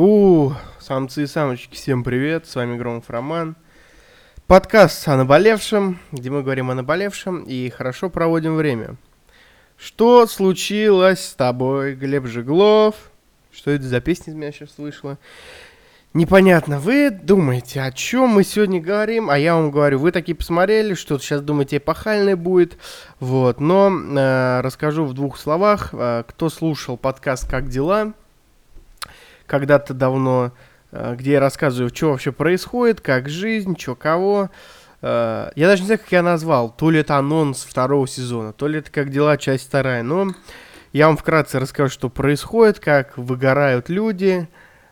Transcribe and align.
У, 0.00 0.52
самцы 0.78 1.24
и 1.24 1.26
самочки, 1.26 1.74
всем 1.74 2.04
привет, 2.04 2.46
с 2.46 2.54
вами 2.54 2.76
Громов 2.76 3.10
Роман. 3.10 3.56
Подкаст 4.46 5.08
о 5.08 5.16
наболевшем, 5.16 5.98
где 6.12 6.30
мы 6.30 6.44
говорим 6.44 6.70
о 6.70 6.76
наболевшем 6.76 7.42
и 7.42 7.68
хорошо 7.68 8.08
проводим 8.08 8.54
время. 8.54 8.94
Что 9.76 10.28
случилось 10.28 11.18
с 11.18 11.34
тобой, 11.34 11.96
Глеб 11.96 12.26
Жеглов? 12.26 12.94
Что 13.50 13.72
это 13.72 13.88
за 13.88 14.00
песня 14.00 14.32
из 14.32 14.36
меня 14.36 14.52
сейчас 14.52 14.78
вышла? 14.78 15.18
Непонятно. 16.14 16.78
Вы 16.78 17.10
думаете, 17.10 17.82
о 17.82 17.90
чем 17.90 18.28
мы 18.28 18.44
сегодня 18.44 18.80
говорим, 18.80 19.28
а 19.28 19.36
я 19.36 19.56
вам 19.56 19.72
говорю, 19.72 19.98
вы 19.98 20.12
такие 20.12 20.36
посмотрели, 20.36 20.94
что 20.94 21.18
сейчас 21.18 21.42
думаете, 21.42 21.78
эпохальное 21.78 22.36
будет. 22.36 22.78
Вот, 23.18 23.58
но 23.58 23.90
э, 23.90 24.60
расскажу 24.60 25.06
в 25.06 25.14
двух 25.14 25.36
словах. 25.36 25.88
Э, 25.92 26.22
кто 26.24 26.50
слушал 26.50 26.96
подкаст 26.96 27.50
«Как 27.50 27.68
дела?» 27.68 28.14
Когда-то 29.48 29.94
давно, 29.94 30.52
э, 30.92 31.16
где 31.18 31.32
я 31.32 31.40
рассказываю, 31.40 31.90
что 31.92 32.10
вообще 32.10 32.30
происходит, 32.30 33.00
как 33.00 33.28
жизнь, 33.28 33.76
что 33.76 33.96
кого. 33.96 34.50
Э, 35.02 35.50
я 35.56 35.66
даже 35.66 35.82
не 35.82 35.86
знаю, 35.86 35.98
как 35.98 36.12
я 36.12 36.22
назвал. 36.22 36.70
То 36.70 36.90
ли 36.90 37.00
это 37.00 37.16
анонс 37.16 37.64
второго 37.64 38.06
сезона, 38.06 38.52
то 38.52 38.68
ли 38.68 38.78
это 38.78 38.92
как 38.92 39.10
дела, 39.10 39.36
часть 39.36 39.66
вторая. 39.66 40.04
Но 40.04 40.28
я 40.92 41.08
вам 41.08 41.16
вкратце 41.16 41.58
расскажу, 41.58 41.90
что 41.90 42.08
происходит, 42.08 42.78
как 42.78 43.18
выгорают 43.18 43.88
люди, 43.88 44.46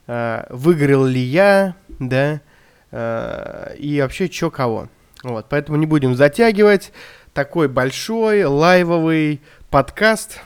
э, 0.08 0.46
выгорел 0.50 1.04
ли 1.04 1.20
я, 1.20 1.76
да, 2.00 2.40
и 3.78 3.98
вообще 4.00 4.28
чё 4.28 4.50
кого. 4.50 4.88
Вот, 5.23 5.46
поэтому 5.50 5.76
не 5.76 5.86
будем 5.86 6.14
затягивать. 6.14 6.92
Такой 7.34 7.68
большой 7.68 8.45
лайвовый 8.45 9.42
подкаст 9.70 10.40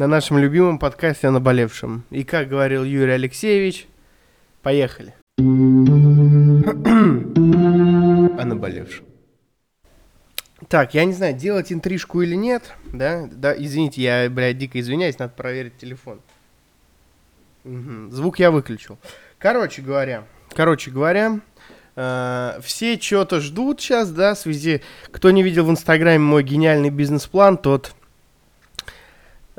на 0.00 0.06
нашем 0.06 0.38
любимом 0.38 0.78
подкасте 0.78 1.28
о 1.28 1.30
наболевшем. 1.30 2.04
И 2.08 2.24
как 2.24 2.48
говорил 2.48 2.84
Юрий 2.84 3.12
Алексеевич, 3.12 3.86
поехали. 4.62 5.12
о 5.36 5.42
наболевшем. 8.46 9.04
Так, 10.68 10.94
я 10.94 11.04
не 11.04 11.12
знаю, 11.12 11.34
делать 11.34 11.70
интрижку 11.70 12.22
или 12.22 12.34
нет, 12.34 12.72
да? 12.94 13.28
Да, 13.30 13.52
извините, 13.52 14.00
я, 14.00 14.30
блядь, 14.30 14.56
дико 14.56 14.80
извиняюсь, 14.80 15.18
надо 15.18 15.34
проверить 15.34 15.76
телефон. 15.76 16.22
Угу. 17.66 18.10
Звук 18.10 18.38
я 18.38 18.50
выключил. 18.50 18.98
Короче 19.36 19.82
говоря, 19.82 20.24
короче 20.54 20.90
говоря, 20.90 21.40
э, 21.96 22.58
все 22.62 22.98
что-то 22.98 23.40
ждут 23.40 23.82
сейчас, 23.82 24.10
да, 24.10 24.32
в 24.32 24.38
связи... 24.38 24.80
Кто 25.10 25.30
не 25.30 25.42
видел 25.42 25.66
в 25.66 25.70
Инстаграме 25.70 26.20
мой 26.20 26.42
гениальный 26.42 26.88
бизнес-план, 26.88 27.58
тот 27.58 27.94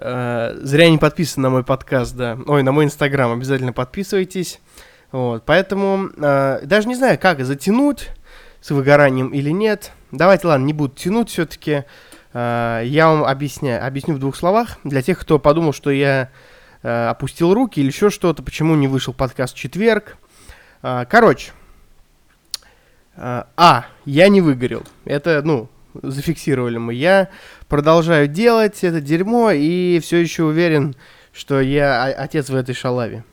зря 0.01 0.89
не 0.89 0.97
подписан 0.97 1.43
на 1.43 1.49
мой 1.49 1.63
подкаст, 1.63 2.15
да. 2.15 2.37
Ой, 2.47 2.63
на 2.63 2.71
мой 2.71 2.85
Инстаграм, 2.85 3.31
обязательно 3.31 3.71
подписывайтесь. 3.71 4.59
Вот, 5.11 5.43
поэтому 5.45 6.09
э, 6.17 6.61
даже 6.63 6.87
не 6.87 6.95
знаю, 6.95 7.19
как 7.19 7.43
затянуть 7.43 8.09
с 8.61 8.71
выгоранием 8.71 9.29
или 9.29 9.49
нет. 9.49 9.91
Давайте, 10.11 10.47
ладно, 10.47 10.65
не 10.65 10.73
буду 10.73 10.95
тянуть 10.95 11.29
все-таки. 11.29 11.83
Э, 12.33 12.81
я 12.85 13.09
вам 13.09 13.25
объясняю, 13.25 13.85
объясню 13.85 14.15
в 14.15 14.19
двух 14.19 14.37
словах. 14.37 14.77
Для 14.85 15.01
тех, 15.01 15.19
кто 15.19 15.37
подумал, 15.37 15.73
что 15.73 15.91
я 15.91 16.29
э, 16.81 17.07
опустил 17.09 17.53
руки 17.53 17.81
или 17.81 17.87
еще 17.87 18.09
что-то, 18.09 18.41
почему 18.41 18.75
не 18.75 18.87
вышел 18.87 19.13
подкаст 19.13 19.55
в 19.55 19.57
четверг. 19.57 20.15
Э, 20.81 21.05
короче. 21.09 21.51
Э, 23.17 23.43
а, 23.57 23.85
я 24.05 24.29
не 24.29 24.39
выгорел. 24.39 24.83
Это, 25.03 25.41
ну, 25.43 25.69
зафиксировали 26.01 26.77
мы. 26.77 26.93
Я 26.93 27.29
продолжаю 27.67 28.27
делать 28.27 28.83
это 28.83 29.01
дерьмо 29.01 29.51
и 29.51 29.99
все 29.99 30.17
еще 30.17 30.43
уверен, 30.43 30.95
что 31.33 31.61
я 31.61 32.05
отец 32.05 32.49
в 32.49 32.55
этой 32.55 32.75
шалаве. 32.75 33.23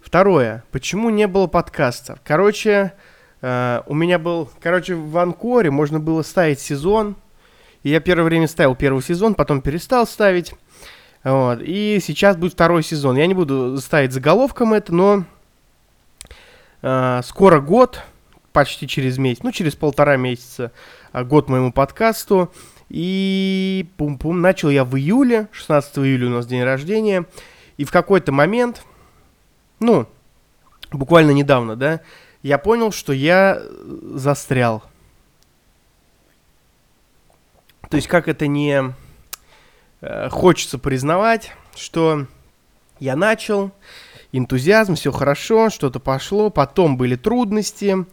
Второе. 0.00 0.64
Почему 0.70 1.10
не 1.10 1.26
было 1.26 1.46
подкастов? 1.46 2.18
Короче, 2.24 2.92
э, 3.40 3.80
у 3.86 3.94
меня 3.94 4.18
был... 4.18 4.50
Короче, 4.60 4.94
в 4.94 5.16
Анкоре 5.16 5.70
можно 5.70 5.98
было 5.98 6.22
ставить 6.22 6.60
сезон. 6.60 7.16
И 7.82 7.90
я 7.90 8.00
первое 8.00 8.24
время 8.24 8.46
ставил 8.48 8.74
первый 8.74 9.02
сезон, 9.02 9.34
потом 9.34 9.60
перестал 9.60 10.06
ставить. 10.06 10.54
Вот. 11.24 11.60
И 11.62 12.00
сейчас 12.02 12.36
будет 12.36 12.52
второй 12.52 12.82
сезон. 12.82 13.16
Я 13.16 13.26
не 13.26 13.34
буду 13.34 13.78
ставить 13.78 14.12
заголовком 14.12 14.74
это, 14.74 14.94
но 14.94 15.24
э, 16.82 17.20
скоро 17.24 17.60
год, 17.60 18.02
почти 18.52 18.86
через 18.86 19.18
месяц, 19.18 19.42
ну, 19.42 19.52
через 19.52 19.74
полтора 19.74 20.16
месяца, 20.16 20.70
год 21.22 21.48
моему 21.48 21.72
подкасту. 21.72 22.52
И 22.88 23.88
пум-пум, 23.96 24.40
начал 24.40 24.70
я 24.70 24.84
в 24.84 24.96
июле, 24.96 25.48
16 25.52 25.98
июля 25.98 26.26
у 26.26 26.30
нас 26.30 26.46
день 26.46 26.62
рождения. 26.62 27.26
И 27.76 27.84
в 27.84 27.92
какой-то 27.92 28.32
момент 28.32 28.84
ну, 29.80 30.06
буквально 30.92 31.32
недавно, 31.32 31.76
да, 31.76 32.00
я 32.42 32.58
понял, 32.58 32.92
что 32.92 33.12
я 33.12 33.62
застрял. 34.14 34.82
То 37.90 37.96
есть, 37.96 38.08
как 38.08 38.28
это 38.28 38.46
не 38.46 38.94
э, 40.00 40.28
хочется 40.30 40.78
признавать, 40.78 41.52
что 41.76 42.26
я 42.98 43.14
начал, 43.14 43.72
энтузиазм, 44.32 44.94
все 44.94 45.12
хорошо, 45.12 45.70
что-то 45.70 46.00
пошло, 46.00 46.50
потом 46.50 46.96
были 46.96 47.16
трудности, 47.16 47.96
э, 47.98 48.04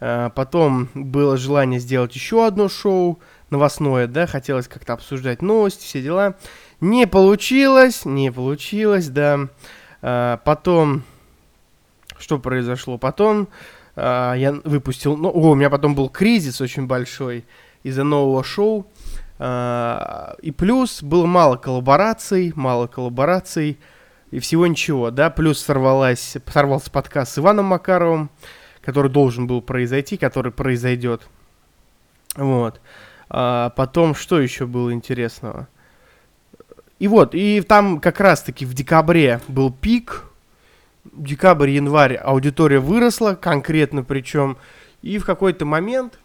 потом 0.00 0.88
было 0.94 1.36
желание 1.36 1.78
сделать 1.78 2.14
еще 2.14 2.46
одно 2.46 2.68
шоу 2.68 3.20
новостное, 3.50 4.06
да, 4.06 4.26
хотелось 4.26 4.68
как-то 4.68 4.94
обсуждать 4.94 5.42
новости, 5.42 5.84
все 5.84 6.02
дела. 6.02 6.34
Не 6.80 7.06
получилось, 7.06 8.04
не 8.04 8.32
получилось, 8.32 9.08
да. 9.08 9.48
А, 10.02 10.38
потом, 10.38 11.02
что 12.18 12.38
произошло? 12.38 12.96
Потом 12.96 13.48
а, 13.96 14.34
я 14.34 14.52
выпустил, 14.64 15.16
ну, 15.16 15.28
о, 15.28 15.50
у 15.50 15.54
меня 15.54 15.68
потом 15.68 15.94
был 15.94 16.08
кризис 16.08 16.60
очень 16.60 16.86
большой 16.86 17.44
из-за 17.82 18.04
нового 18.04 18.42
шоу. 18.44 18.86
И 19.42 20.54
плюс 20.54 21.02
было 21.02 21.24
мало 21.24 21.56
коллабораций, 21.56 22.52
мало 22.54 22.88
коллабораций 22.88 23.78
и 24.30 24.38
всего 24.38 24.66
ничего, 24.66 25.10
да, 25.10 25.30
плюс 25.30 25.60
сорвалась, 25.60 26.36
сорвался 26.46 26.90
подкаст 26.90 27.32
с 27.32 27.38
Иваном 27.38 27.64
Макаровым, 27.64 28.28
который 28.82 29.10
должен 29.10 29.46
был 29.46 29.62
произойти, 29.62 30.16
который 30.16 30.52
произойдет. 30.52 31.22
Вот. 32.36 32.80
А 33.28 33.70
потом, 33.70 34.14
что 34.14 34.40
еще 34.40 34.66
было 34.66 34.92
интересного? 34.92 35.68
И 36.98 37.08
вот, 37.08 37.34
и 37.34 37.60
там 37.62 38.00
как 38.00 38.20
раз-таки 38.20 38.66
в 38.66 38.74
декабре 38.74 39.40
был 39.48 39.72
пик, 39.72 40.24
декабрь, 41.04 41.70
январь 41.70 42.16
аудитория 42.16 42.78
выросла, 42.78 43.34
конкретно 43.34 44.04
причем, 44.04 44.58
и 45.00 45.18
в 45.18 45.24
какой-то 45.24 45.64
момент 45.64 46.18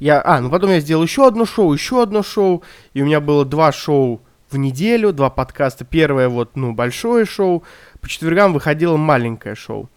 я, 0.00 0.22
а, 0.24 0.40
ну 0.40 0.50
потом 0.50 0.70
я 0.70 0.80
сделал 0.80 1.04
еще 1.04 1.26
одно 1.26 1.44
шоу, 1.44 1.72
еще 1.72 2.02
одно 2.02 2.22
шоу, 2.22 2.62
и 2.94 3.02
у 3.02 3.06
меня 3.06 3.20
было 3.20 3.44
два 3.44 3.70
шоу 3.70 4.22
в 4.50 4.56
неделю, 4.56 5.12
два 5.12 5.30
подкаста. 5.30 5.84
Первое 5.84 6.28
вот, 6.28 6.56
ну, 6.56 6.72
большое 6.72 7.26
шоу, 7.26 7.62
по 8.00 8.08
четвергам 8.08 8.52
выходило 8.52 8.96
маленькое 8.96 9.54
шоу. 9.54 9.88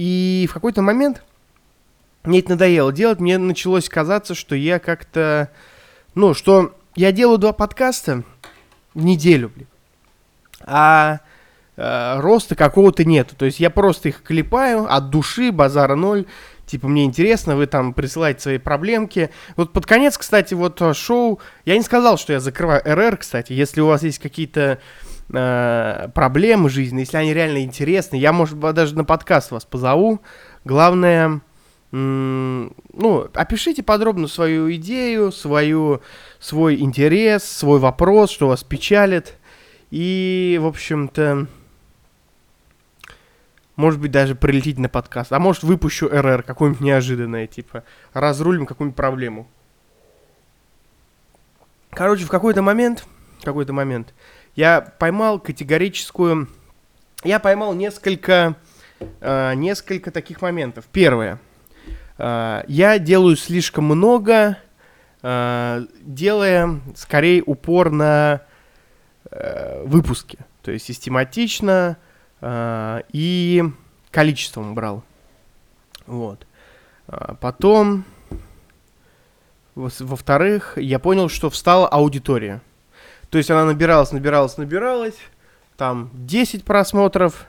И 0.00 0.46
в 0.48 0.54
какой-то 0.54 0.80
момент 0.80 1.22
мне 2.22 2.38
это 2.38 2.52
надоело 2.52 2.90
делать, 2.90 3.20
мне 3.20 3.36
началось 3.36 3.86
казаться, 3.86 4.34
что 4.34 4.54
я 4.54 4.78
как-то, 4.78 5.50
ну, 6.14 6.32
что 6.32 6.74
я 6.96 7.12
делаю 7.12 7.36
два 7.36 7.52
подкаста 7.52 8.22
в 8.94 9.04
неделю, 9.04 9.50
блин. 9.54 9.68
А 10.62 11.20
э, 11.76 12.18
роста 12.18 12.54
какого-то 12.54 13.04
нету. 13.04 13.36
То 13.36 13.44
есть 13.44 13.60
я 13.60 13.68
просто 13.68 14.08
их 14.08 14.22
клепаю 14.22 14.90
от 14.90 15.10
души, 15.10 15.52
базара 15.52 15.96
ноль. 15.96 16.24
Типа, 16.64 16.88
мне 16.88 17.04
интересно, 17.04 17.54
вы 17.54 17.66
там 17.66 17.92
присылаете 17.92 18.40
свои 18.40 18.56
проблемки. 18.56 19.28
Вот 19.56 19.74
под 19.74 19.84
конец, 19.84 20.16
кстати, 20.16 20.54
вот 20.54 20.80
э, 20.80 20.94
шоу... 20.94 21.40
Я 21.66 21.76
не 21.76 21.82
сказал, 21.82 22.16
что 22.16 22.32
я 22.32 22.40
закрываю 22.40 22.80
РР, 22.86 23.18
кстати. 23.18 23.52
Если 23.52 23.82
у 23.82 23.86
вас 23.88 24.02
есть 24.02 24.18
какие-то 24.18 24.78
э, 25.32 26.08
проблемы 26.14 26.70
жизни, 26.70 27.00
если 27.00 27.16
они 27.16 27.34
реально 27.34 27.62
интересны, 27.62 28.16
я, 28.16 28.32
может 28.32 28.56
быть, 28.56 28.74
даже 28.74 28.96
на 28.96 29.04
подкаст 29.04 29.50
вас 29.50 29.64
позову. 29.64 30.20
Главное 30.64 31.40
ну, 31.92 33.28
опишите 33.34 33.82
подробно 33.82 34.28
свою 34.28 34.72
идею, 34.74 35.32
свою, 35.32 36.02
свой 36.38 36.80
интерес, 36.80 37.44
свой 37.44 37.80
вопрос, 37.80 38.30
что 38.30 38.48
вас 38.48 38.62
печалит. 38.62 39.36
И, 39.90 40.56
в 40.62 40.66
общем-то, 40.66 41.48
может 43.74 43.98
быть, 43.98 44.12
даже 44.12 44.36
прилететь 44.36 44.78
на 44.78 44.88
подкаст. 44.88 45.32
А 45.32 45.40
может, 45.40 45.64
выпущу 45.64 46.08
РР, 46.08 46.44
какое-нибудь 46.44 46.82
неожиданное, 46.82 47.48
типа, 47.48 47.82
разрулим 48.12 48.66
какую-нибудь 48.66 48.96
проблему. 48.96 49.48
Короче, 51.90 52.24
в 52.24 52.28
какой-то 52.28 52.62
момент, 52.62 53.04
в 53.40 53.44
какой-то 53.44 53.72
момент, 53.72 54.14
я 54.60 54.80
поймал 54.80 55.40
категорическую... 55.40 56.48
Я 57.24 57.38
поймал 57.38 57.74
несколько, 57.74 58.56
э, 59.20 59.54
несколько 59.54 60.10
таких 60.10 60.40
моментов. 60.40 60.84
Первое– 60.92 61.38
Э, 62.20 62.64
я 62.68 62.98
делаю 62.98 63.36
слишком 63.36 63.84
много, 63.84 64.58
э, 65.22 65.86
делая 66.02 66.80
скорее 66.94 67.42
упор 67.44 67.90
на 67.90 68.42
э, 69.30 69.82
выпуски. 69.86 70.38
То 70.62 70.70
есть 70.70 70.84
систематично 70.84 71.96
э, 72.42 73.00
и 73.12 73.64
количеством 74.10 74.74
брал. 74.74 75.02
Вот. 76.06 76.46
А 77.06 77.34
потом, 77.34 78.04
во-вторых, 79.74 80.76
я 80.76 80.98
понял, 80.98 81.30
что 81.30 81.48
встала 81.48 81.88
аудитория. 81.88 82.60
То 83.30 83.38
есть 83.38 83.50
она 83.50 83.64
набиралась, 83.64 84.12
набиралась, 84.12 84.56
набиралась. 84.58 85.16
Там 85.76 86.10
10 86.12 86.64
просмотров, 86.64 87.46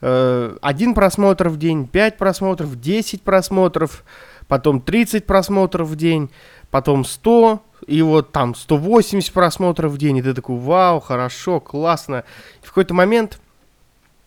э, 0.00 0.56
1 0.60 0.94
просмотр 0.94 1.48
в 1.48 1.58
день, 1.58 1.86
5 1.86 2.16
просмотров, 2.16 2.80
10 2.80 3.22
просмотров, 3.22 4.02
потом 4.48 4.80
30 4.80 5.26
просмотров 5.26 5.88
в 5.88 5.96
день, 5.96 6.30
потом 6.70 7.04
100, 7.04 7.62
и 7.86 8.02
вот 8.02 8.32
там 8.32 8.54
180 8.54 9.32
просмотров 9.32 9.92
в 9.92 9.98
день, 9.98 10.16
и 10.16 10.22
ты 10.22 10.34
такой, 10.34 10.56
вау, 10.56 11.00
хорошо, 11.00 11.60
классно. 11.60 12.24
И 12.62 12.66
в 12.66 12.70
какой-то 12.70 12.94
момент 12.94 13.40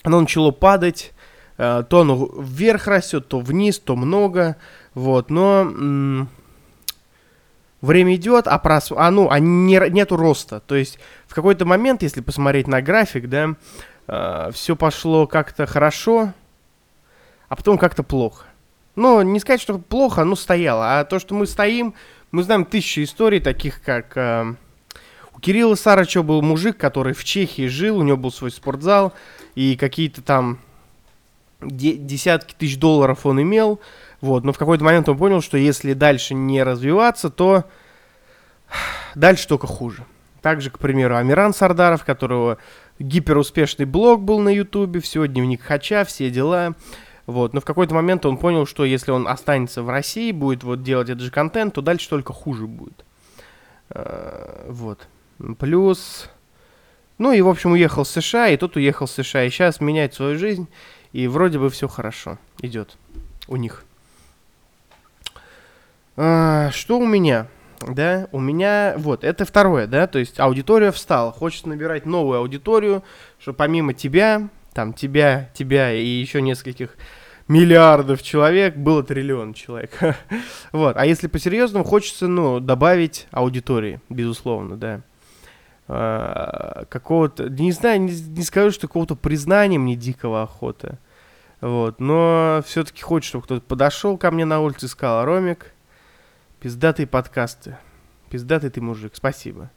оно 0.03 0.21
начало 0.21 0.51
падать, 0.51 1.11
э, 1.57 1.83
то 1.89 2.01
оно 2.01 2.29
вверх 2.37 2.87
растет, 2.87 3.27
то 3.27 3.39
вниз, 3.39 3.79
то 3.79 3.95
много, 3.95 4.57
вот, 4.93 5.29
но 5.29 6.27
время 7.87 8.15
идет, 8.15 8.47
а, 8.47 8.57
прос... 8.59 8.91
а 8.95 9.11
ну, 9.11 9.29
а 9.29 9.39
не, 9.39 9.79
нету 9.89 10.15
роста, 10.15 10.61
то 10.61 10.75
есть 10.75 10.99
в 11.27 11.35
какой-то 11.35 11.65
момент, 11.65 12.01
если 12.01 12.21
посмотреть 12.21 12.67
на 12.67 12.81
график, 12.81 13.27
да, 13.27 13.55
э, 14.07 14.51
все 14.53 14.75
пошло 14.75 15.27
как-то 15.27 15.65
хорошо, 15.65 16.33
а 17.49 17.55
потом 17.55 17.77
как-то 17.77 18.03
плохо. 18.03 18.45
Ну, 18.95 19.21
не 19.21 19.39
сказать, 19.39 19.61
что 19.61 19.77
плохо, 19.77 20.23
но 20.23 20.35
стояло, 20.35 20.99
а 20.99 21.03
то, 21.05 21.19
что 21.19 21.35
мы 21.35 21.45
стоим, 21.45 21.93
мы 22.31 22.43
знаем 22.43 22.65
тысячи 22.65 23.03
историй, 23.03 23.39
таких 23.39 23.81
как... 23.81 24.17
Э, 24.17 24.55
у 25.35 25.39
Кирилла 25.39 25.75
Сарыча 25.75 26.21
был 26.21 26.41
мужик, 26.41 26.77
который 26.77 27.13
в 27.13 27.23
Чехии 27.23 27.67
жил, 27.67 27.97
у 27.97 28.03
него 28.03 28.17
был 28.17 28.31
свой 28.31 28.51
спортзал, 28.51 29.13
и 29.55 29.75
какие-то 29.75 30.21
там 30.21 30.59
де- 31.59 31.97
десятки 31.97 32.53
тысяч 32.53 32.77
долларов 32.77 33.25
он 33.25 33.41
имел, 33.41 33.81
вот, 34.23 34.45
но 34.45 34.53
в 34.53 34.57
какой-то 34.57 34.85
момент 34.85 35.09
он 35.09 35.17
понял, 35.17 35.41
что 35.41 35.57
если 35.57 35.91
дальше 35.91 36.33
не 36.33 36.63
развиваться, 36.63 37.29
то 37.29 37.65
дальше 39.15 39.49
только 39.49 39.67
хуже. 39.67 40.05
Также, 40.41 40.71
к 40.71 40.79
примеру, 40.79 41.17
Амиран 41.17 41.53
Сардаров, 41.53 42.05
которого 42.05 42.57
гиперуспешный 42.99 43.85
блог 43.85 44.21
был 44.23 44.39
на 44.39 44.47
Ютубе, 44.47 45.01
все, 45.01 45.27
дневник 45.27 45.61
Хача, 45.61 46.05
все 46.05 46.29
дела. 46.29 46.73
Вот, 47.25 47.53
но 47.53 47.59
в 47.59 47.65
какой-то 47.65 47.95
момент 47.95 48.25
он 48.25 48.37
понял, 48.37 48.65
что 48.65 48.85
если 48.85 49.11
он 49.11 49.27
останется 49.27 49.83
в 49.83 49.89
России, 49.89 50.31
будет 50.31 50.63
вот 50.63 50.83
делать 50.83 51.09
этот 51.09 51.23
же 51.23 51.29
контент, 51.29 51.73
то 51.73 51.81
дальше 51.81 52.07
только 52.07 52.31
хуже 52.31 52.65
будет. 52.65 53.03
Uh, 53.89 54.71
вот. 54.71 55.05
Плюс, 55.59 56.29
ну 57.17 57.33
и, 57.33 57.41
в 57.41 57.49
общем, 57.49 57.73
уехал 57.73 58.05
в 58.05 58.07
США, 58.07 58.47
и 58.47 58.55
тот 58.55 58.77
уехал 58.77 59.05
в 59.05 59.11
США, 59.11 59.43
и 59.43 59.49
сейчас 59.49 59.81
меняет 59.81 60.13
свою 60.13 60.39
жизнь, 60.39 60.69
и 61.11 61.27
вроде 61.27 61.59
бы 61.59 61.69
все 61.69 61.89
хорошо 61.89 62.39
идет 62.61 62.95
у 63.49 63.57
них. 63.57 63.83
Uh, 66.15 66.71
что 66.71 66.99
у 66.99 67.05
меня? 67.05 67.47
Да, 67.87 68.27
у 68.31 68.39
меня, 68.39 68.93
вот, 68.97 69.23
это 69.23 69.45
второе, 69.45 69.87
да, 69.87 70.07
то 70.07 70.19
есть 70.19 70.39
аудитория 70.39 70.91
встала, 70.91 71.31
хочет 71.31 71.65
набирать 71.65 72.05
новую 72.05 72.39
аудиторию, 72.39 73.03
что 73.39 73.53
помимо 73.53 73.93
тебя, 73.93 74.47
там 74.73 74.93
тебя, 74.93 75.49
тебя 75.53 75.91
и 75.91 76.05
еще 76.05 76.41
нескольких 76.41 76.95
миллиардов 77.47 78.21
человек, 78.23 78.75
было 78.75 79.03
триллион 79.03 79.53
человек. 79.53 79.91
вот. 80.71 80.95
А 80.97 81.05
если 81.05 81.27
по-серьезному, 81.27 81.83
хочется, 81.83 82.27
ну, 82.27 82.59
добавить 82.59 83.27
аудитории, 83.31 83.99
безусловно, 84.09 84.77
да. 84.77 85.01
А, 85.87 86.85
какого-то, 86.89 87.49
не 87.49 87.71
знаю, 87.71 88.01
не 88.01 88.43
скажу, 88.43 88.71
что 88.71 88.87
какого-то 88.87 89.15
признания 89.15 89.77
мне 89.77 89.95
дикого 89.95 90.43
охота. 90.43 90.99
Вот, 91.59 91.99
но 91.99 92.61
все-таки 92.65 93.01
хочется, 93.01 93.29
чтобы 93.29 93.45
кто-то 93.45 93.61
подошел 93.61 94.17
ко 94.17 94.31
мне 94.31 94.43
на 94.43 94.59
улице 94.59 94.85
и 94.85 94.89
сказал, 94.89 95.23
Ромик, 95.25 95.72
пиздатые 96.63 97.07
подкасты, 97.07 97.77
пиздатый 98.29 98.69
ты 98.69 98.79
мужик, 98.79 99.11
спасибо. 99.15 99.69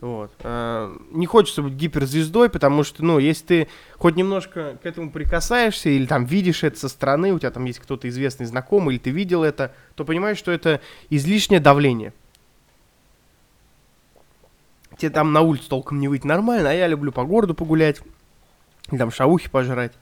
Вот. 0.00 0.30
А, 0.44 0.96
не 1.10 1.26
хочется 1.26 1.60
быть 1.60 1.72
гиперзвездой, 1.72 2.48
потому 2.50 2.84
что, 2.84 3.04
ну, 3.04 3.18
если 3.18 3.44
ты 3.44 3.68
хоть 3.98 4.14
немножко 4.14 4.78
к 4.80 4.86
этому 4.86 5.10
прикасаешься 5.10 5.88
или 5.88 6.06
там 6.06 6.24
видишь 6.24 6.62
это 6.62 6.78
со 6.78 6.88
стороны, 6.88 7.32
у 7.32 7.38
тебя 7.40 7.50
там 7.50 7.64
есть 7.64 7.80
кто-то 7.80 8.08
известный 8.08 8.46
знакомый, 8.46 8.94
или 8.94 9.02
ты 9.02 9.10
видел 9.10 9.42
это, 9.42 9.74
то 9.96 10.04
понимаешь, 10.04 10.38
что 10.38 10.52
это 10.52 10.80
излишнее 11.10 11.58
давление. 11.58 12.12
Тебе 14.96 15.10
там 15.10 15.32
на 15.32 15.40
улицу 15.40 15.68
толком 15.68 15.98
не 15.98 16.06
выйти 16.06 16.28
нормально, 16.28 16.70
а 16.70 16.74
я 16.74 16.86
люблю 16.86 17.10
по 17.10 17.24
городу 17.24 17.54
погулять, 17.54 18.00
или 18.92 18.98
там 18.98 19.10
шаухи 19.10 19.50
пожрать. 19.50 19.92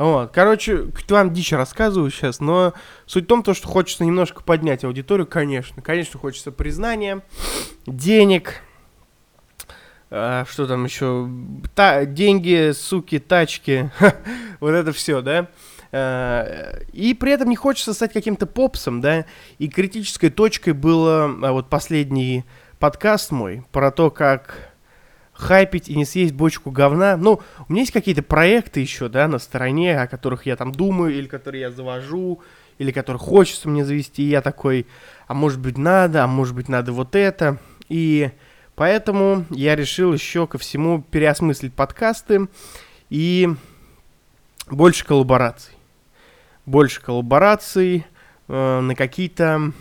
Вот. 0.00 0.30
Короче, 0.32 0.86
к 0.86 1.10
вам 1.10 1.30
дичь 1.30 1.52
рассказываю 1.52 2.10
сейчас, 2.10 2.40
но 2.40 2.72
суть 3.04 3.24
в 3.24 3.26
том, 3.26 3.42
то, 3.42 3.52
что 3.52 3.68
хочется 3.68 4.02
немножко 4.02 4.42
поднять 4.42 4.82
аудиторию, 4.82 5.26
конечно. 5.26 5.82
Конечно, 5.82 6.18
хочется 6.18 6.52
признания, 6.52 7.20
денег, 7.84 8.62
а, 10.10 10.46
что 10.48 10.66
там 10.66 10.86
еще? 10.86 11.28
Та, 11.74 12.06
деньги, 12.06 12.72
суки, 12.72 13.18
тачки. 13.18 13.90
вот 14.60 14.70
это 14.70 14.92
все, 14.92 15.20
да? 15.20 15.48
А, 15.92 16.78
и 16.94 17.12
при 17.12 17.32
этом 17.32 17.50
не 17.50 17.56
хочется 17.56 17.92
стать 17.92 18.14
каким-то 18.14 18.46
попсом, 18.46 19.02
да? 19.02 19.26
И 19.58 19.68
критической 19.68 20.30
точкой 20.30 20.72
было 20.72 21.26
а, 21.26 21.52
вот 21.52 21.68
последний 21.68 22.46
подкаст 22.78 23.32
мой 23.32 23.66
про 23.70 23.90
то, 23.90 24.10
как 24.10 24.69
хайпить 25.40 25.88
и 25.88 25.96
не 25.96 26.04
съесть 26.04 26.34
бочку 26.34 26.70
говна. 26.70 27.16
Ну, 27.16 27.40
у 27.68 27.72
меня 27.72 27.82
есть 27.82 27.92
какие-то 27.92 28.22
проекты 28.22 28.80
еще, 28.80 29.08
да, 29.08 29.26
на 29.28 29.38
стороне, 29.38 30.00
о 30.00 30.06
которых 30.06 30.46
я 30.46 30.56
там 30.56 30.72
думаю, 30.72 31.16
или 31.16 31.26
которые 31.26 31.62
я 31.62 31.70
завожу, 31.70 32.40
или 32.78 32.92
которые 32.92 33.20
хочется 33.20 33.68
мне 33.68 33.84
завести. 33.84 34.22
И 34.22 34.28
я 34.28 34.42
такой, 34.42 34.86
а 35.26 35.34
может 35.34 35.60
быть 35.60 35.78
надо, 35.78 36.24
а 36.24 36.26
может 36.26 36.54
быть 36.54 36.68
надо 36.68 36.92
вот 36.92 37.16
это. 37.16 37.58
И 37.88 38.30
Поэтому 38.80 39.44
я 39.50 39.76
решил 39.76 40.10
еще 40.14 40.46
ко 40.46 40.56
всему 40.56 41.02
переосмыслить 41.02 41.74
подкасты 41.74 42.48
и 43.10 43.46
больше 44.70 45.04
коллабораций. 45.04 45.74
Больше 46.64 47.02
коллабораций 47.02 48.06
э, 48.48 48.80
на 48.80 48.94
какие-то... 48.94 49.72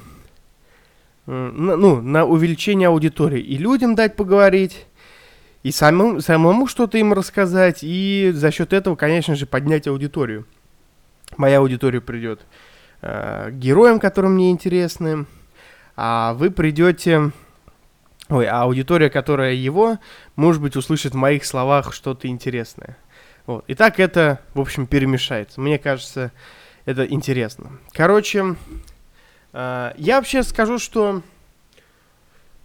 Э, 1.27 1.51
ну, 1.55 2.01
на 2.01 2.25
увеличение 2.25 2.89
аудитории. 2.89 3.39
И 3.39 3.57
людям 3.57 3.95
дать 3.95 4.17
поговорить, 4.17 4.85
и 5.63 5.71
самому, 5.71 6.21
самому 6.21 6.67
что-то 6.67 6.97
им 6.97 7.13
рассказать, 7.13 7.79
и 7.81 8.31
за 8.33 8.51
счет 8.51 8.73
этого, 8.73 8.95
конечно 8.95 9.35
же, 9.35 9.45
поднять 9.45 9.87
аудиторию. 9.87 10.45
Моя 11.37 11.59
аудитория 11.59 12.01
придет 12.01 12.41
э, 13.01 13.49
героям, 13.51 13.99
которым 13.99 14.33
мне 14.33 14.51
интересны, 14.51 15.25
а 15.95 16.33
вы 16.33 16.49
придете 16.51 17.31
Ой, 18.29 18.45
а 18.45 18.61
аудитория, 18.61 19.09
которая 19.09 19.53
его, 19.53 19.97
может 20.35 20.61
быть, 20.61 20.75
услышит 20.75 21.13
в 21.13 21.17
моих 21.17 21.45
словах 21.45 21.93
что-то 21.93 22.27
интересное. 22.27 22.95
Вот. 23.47 23.65
И 23.67 23.73
так 23.73 23.99
это, 23.99 24.39
в 24.53 24.61
общем, 24.61 24.85
перемешается. 24.85 25.59
Мне 25.59 25.79
кажется, 25.79 26.31
это 26.85 27.05
интересно. 27.07 27.71
Короче, 27.91 28.55
э, 29.53 29.93
я 29.97 30.17
вообще 30.17 30.43
скажу, 30.43 30.77
что... 30.77 31.23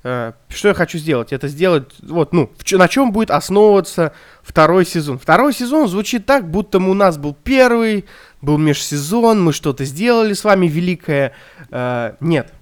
Э, 0.04 0.32
что 0.48 0.68
я 0.68 0.74
хочу 0.74 0.98
сделать? 0.98 1.32
Это 1.32 1.48
сделать... 1.48 1.90
Вот, 2.02 2.32
ну, 2.32 2.52
на 2.72 2.88
чем 2.88 3.10
будет 3.10 3.30
основываться 3.32 4.12
второй 4.42 4.86
сезон? 4.86 5.18
Второй 5.18 5.52
сезон 5.52 5.88
звучит 5.88 6.26
так, 6.26 6.48
будто 6.48 6.78
у 6.78 6.94
нас 6.94 7.18
был 7.18 7.34
первый, 7.34 8.04
был 8.40 8.58
межсезон, 8.58 9.42
мы 9.42 9.52
что-то 9.52 9.84
сделали 9.84 10.34
с 10.34 10.44
вами 10.44 10.68
великое. 10.68 11.32
Э, 11.70 12.14
нет, 12.20 12.52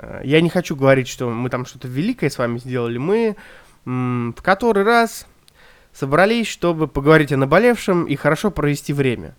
Э, 0.00 0.20
я 0.24 0.40
не 0.40 0.48
хочу 0.48 0.76
говорить, 0.76 1.08
что 1.08 1.28
мы 1.30 1.50
там 1.50 1.66
что-то 1.66 1.88
великое 1.88 2.30
с 2.30 2.38
вами 2.38 2.58
сделали. 2.58 2.98
Мы 2.98 3.36
в 3.86 4.42
который 4.42 4.84
раз 4.84 5.26
собрались, 5.94 6.46
чтобы 6.46 6.86
поговорить 6.86 7.32
о 7.32 7.38
наболевшем 7.38 8.04
и 8.04 8.14
хорошо 8.14 8.50
провести 8.50 8.92
время. 8.92 9.34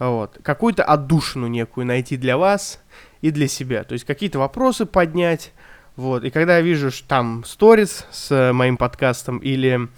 Вот. 0.00 0.36
Какую-то 0.42 0.82
отдушину 0.82 1.46
некую 1.46 1.86
найти 1.86 2.16
для 2.16 2.36
вас 2.36 2.80
и 3.22 3.30
для 3.30 3.46
себя. 3.46 3.84
То 3.84 3.92
есть 3.92 4.04
какие-то 4.04 4.40
вопросы 4.40 4.84
поднять. 4.84 5.52
Вот. 5.98 6.22
И 6.22 6.30
когда 6.30 6.58
я 6.58 6.62
вижу 6.62 6.92
что 6.92 7.08
там 7.08 7.42
сторис 7.44 8.06
с 8.12 8.52
моим 8.52 8.76
подкастом 8.76 9.38
или 9.38 9.88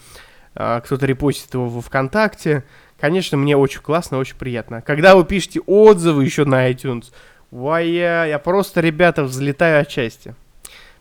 а, 0.54 0.80
кто-то 0.80 1.04
репостит 1.04 1.52
его 1.52 1.68
во 1.68 1.82
ВКонтакте, 1.82 2.64
конечно, 2.98 3.36
мне 3.36 3.54
очень 3.54 3.82
классно, 3.82 4.16
очень 4.16 4.36
приятно. 4.36 4.80
Когда 4.80 5.14
вы 5.14 5.26
пишете 5.26 5.60
отзывы 5.60 6.24
еще 6.24 6.46
на 6.46 6.70
iTunes, 6.70 7.12
Ой, 7.52 7.90
я, 7.90 8.24
я 8.24 8.38
просто, 8.38 8.80
ребята, 8.80 9.24
взлетаю 9.24 9.82
от 9.82 9.90
счастья. 9.90 10.34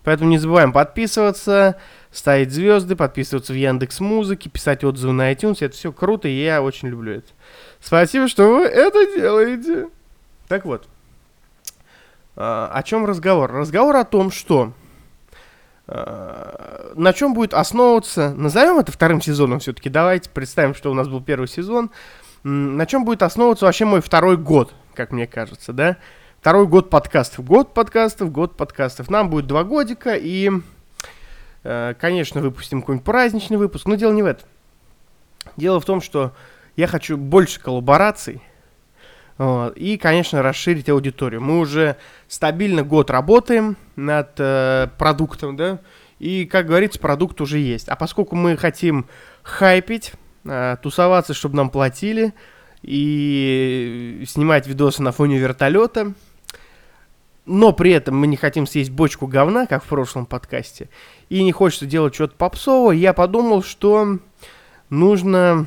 Поэтому 0.03 0.29
не 0.29 0.38
забываем 0.38 0.74
подписываться, 0.74 1.79
ставить 2.12 2.51
звезды, 2.51 2.98
подписываться 2.98 3.53
в 3.53 3.56
Яндекс 3.56 4.01
Музыке, 4.01 4.50
писать 4.50 4.84
отзывы 4.84 5.13
на 5.13 5.32
iTunes. 5.32 5.60
Это 5.62 5.75
все 5.75 5.94
круто, 5.94 6.27
и 6.27 6.44
я 6.44 6.62
очень 6.62 6.89
люблю 6.89 7.13
это. 7.13 7.27
Спасибо, 7.79 8.27
что 8.27 8.53
вы 8.53 8.65
это 8.65 9.15
делаете. 9.15 9.88
Так 10.50 10.65
вот, 10.65 10.89
а, 12.36 12.70
о 12.74 12.84
чем 12.84 13.06
разговор? 13.06 13.51
Разговор 13.51 13.96
о 13.98 14.03
том, 14.03 14.32
что 14.32 14.72
э, 14.72 14.88
на 15.89 17.13
чем 17.13 17.34
будет 17.34 17.53
основываться, 17.53 18.34
назовем 18.36 18.77
это 18.79 18.91
вторым 18.91 19.22
сезоном 19.22 19.60
все-таки, 19.60 19.89
давайте 19.89 20.29
представим, 20.29 20.75
что 20.75 20.91
у 20.91 20.93
нас 20.93 21.08
был 21.08 21.22
первый 21.22 21.48
сезон, 21.48 21.89
на 22.43 22.86
чем 22.86 23.05
будет 23.05 23.24
основываться 23.24 23.65
вообще 23.65 23.86
мой 23.86 24.01
второй 24.01 24.38
год, 24.38 24.74
как 24.93 25.12
мне 25.12 25.27
кажется, 25.27 25.74
да? 25.74 25.98
Второй 26.41 26.67
год 26.67 26.89
подкастов, 26.89 27.43
год 27.43 27.74
подкастов, 27.74 28.31
год 28.31 28.55
подкастов. 28.55 29.10
Нам 29.10 29.29
будет 29.29 29.46
два 29.46 29.65
годика, 29.65 30.15
и, 30.15 30.50
э, 31.63 31.93
конечно, 32.00 32.39
выпустим 32.39 32.81
какой-нибудь 32.81 33.05
праздничный 33.05 33.58
выпуск, 33.58 33.86
но 33.88 33.96
дело 33.96 34.13
не 34.13 34.24
в 34.24 34.25
этом. 34.25 34.48
Дело 35.58 35.81
в 35.81 35.86
том, 35.86 36.00
что 36.00 36.34
я 36.77 36.88
хочу 36.88 37.17
больше 37.17 37.60
коллабораций, 37.60 38.41
вот, 39.39 39.77
и, 39.77 39.98
конечно, 39.98 40.43
расширить 40.43 40.89
аудиторию. 40.89 41.41
Мы 41.41 41.60
уже 41.60 41.96
стабильно 42.27 42.84
год 42.84 43.10
работаем 43.10 43.77
над 43.96 44.31
э, 44.38 44.89
продуктом, 44.98 45.55
да, 45.55 45.79
и, 46.19 46.46
как 46.46 46.67
говорится, 46.67 47.00
продукт 47.00 47.39
уже 47.39 47.58
есть. 47.58 47.88
А 47.88 47.96
поскольку 47.96 48.36
мы 48.36 48.58
хотим 48.58 49.08
хайпить, 49.41 50.12
э, 50.43 50.75
тусоваться, 50.84 51.34
чтобы 51.34 51.55
нам 51.55 51.69
платили, 51.69 52.34
и 52.81 54.25
снимать 54.27 54.67
видосы 54.67 55.01
на 55.01 55.13
фоне 55.13 55.38
вертолета, 55.38 56.13
но 57.46 57.72
при 57.72 57.91
этом 57.91 58.17
мы 58.17 58.27
не 58.27 58.36
хотим 58.36 58.67
съесть 58.67 58.91
бочку 58.91 59.25
говна, 59.25 59.67
как 59.67 59.86
в 59.86 59.88
прошлом 59.88 60.25
подкасте, 60.25 60.89
и 61.29 61.41
не 61.43 61.53
хочется 61.53 61.86
делать 61.86 62.13
что-то 62.13 62.36
попсовое, 62.36 62.98
я 62.98 63.13
подумал, 63.13 63.63
что 63.63 64.19
нужно 64.89 65.65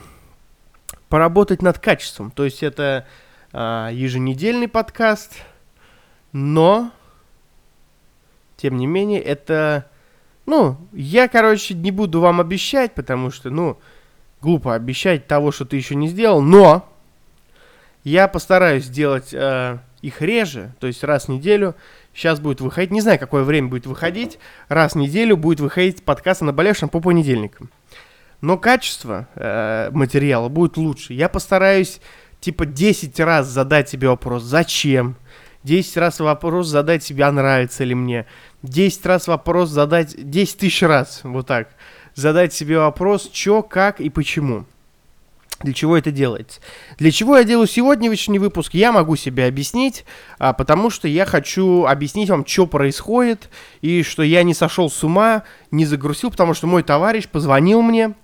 поработать 1.08 1.62
над 1.62 1.78
качеством. 1.78 2.30
То 2.30 2.44
есть 2.44 2.62
это 2.62 3.06
еженедельный 3.52 4.68
подкаст, 4.68 5.34
но, 6.32 6.90
тем 8.56 8.76
не 8.76 8.86
менее, 8.86 9.20
это, 9.20 9.90
ну, 10.46 10.76
я, 10.92 11.28
короче, 11.28 11.74
не 11.74 11.90
буду 11.90 12.20
вам 12.20 12.40
обещать, 12.40 12.94
потому 12.94 13.30
что, 13.30 13.50
ну, 13.50 13.78
глупо 14.40 14.74
обещать 14.74 15.26
того, 15.26 15.52
что 15.52 15.64
ты 15.64 15.76
еще 15.76 15.94
не 15.94 16.08
сделал, 16.08 16.40
но 16.40 16.88
я 18.04 18.26
постараюсь 18.26 18.84
сделать 18.84 19.32
э, 19.32 19.78
их 20.02 20.20
реже, 20.20 20.74
то 20.80 20.86
есть 20.86 21.04
раз 21.04 21.26
в 21.26 21.28
неделю. 21.28 21.74
Сейчас 22.14 22.40
будет 22.40 22.60
выходить, 22.60 22.90
не 22.90 23.00
знаю, 23.00 23.18
какое 23.18 23.44
время 23.44 23.68
будет 23.68 23.86
выходить, 23.86 24.38
раз 24.68 24.92
в 24.92 24.96
неделю 24.96 25.36
будет 25.36 25.60
выходить 25.60 26.02
подкаст 26.02 26.42
о 26.42 26.46
наболевшем 26.46 26.88
по 26.88 27.00
понедельникам. 27.00 27.70
Но 28.42 28.58
качество 28.58 29.28
э, 29.36 29.90
материала 29.92 30.48
будет 30.48 30.76
лучше. 30.76 31.14
Я 31.14 31.28
постараюсь, 31.28 32.00
типа, 32.42 32.66
10 32.66 33.18
раз 33.20 33.46
задать 33.46 33.88
себе 33.88 34.08
вопрос, 34.08 34.42
зачем? 34.42 35.16
10 35.62 35.96
раз 35.96 36.20
вопрос 36.20 36.66
задать 36.66 37.04
себе, 37.04 37.24
а 37.24 37.32
нравится 37.32 37.84
ли 37.84 37.94
мне? 37.94 38.26
10 38.62 39.06
раз 39.06 39.28
вопрос 39.28 39.70
задать, 39.70 40.14
10 40.18 40.58
тысяч 40.58 40.82
раз, 40.82 41.20
вот 41.22 41.46
так, 41.46 41.68
задать 42.14 42.52
себе 42.52 42.78
вопрос, 42.78 43.30
что, 43.32 43.62
как 43.62 44.00
и 44.00 44.10
почему. 44.10 44.66
Для 45.60 45.72
чего 45.72 45.96
это 45.96 46.10
делается? 46.10 46.60
Для 46.98 47.12
чего 47.12 47.38
я 47.38 47.44
делаю 47.44 47.68
сегодняшний 47.68 48.40
выпуск, 48.40 48.74
я 48.74 48.90
могу 48.90 49.14
себе 49.14 49.46
объяснить, 49.46 50.04
а, 50.38 50.52
потому 50.52 50.90
что 50.90 51.06
я 51.06 51.24
хочу 51.24 51.84
объяснить 51.84 52.28
вам, 52.30 52.44
что 52.44 52.66
происходит, 52.66 53.48
и 53.80 54.02
что 54.02 54.24
я 54.24 54.42
не 54.42 54.54
сошел 54.54 54.90
с 54.90 55.04
ума, 55.04 55.44
не 55.70 55.86
загрузил, 55.86 56.32
потому 56.32 56.54
что 56.54 56.66
мой 56.66 56.82
товарищ 56.82 57.28
позвонил 57.28 57.82
мне 57.82 58.14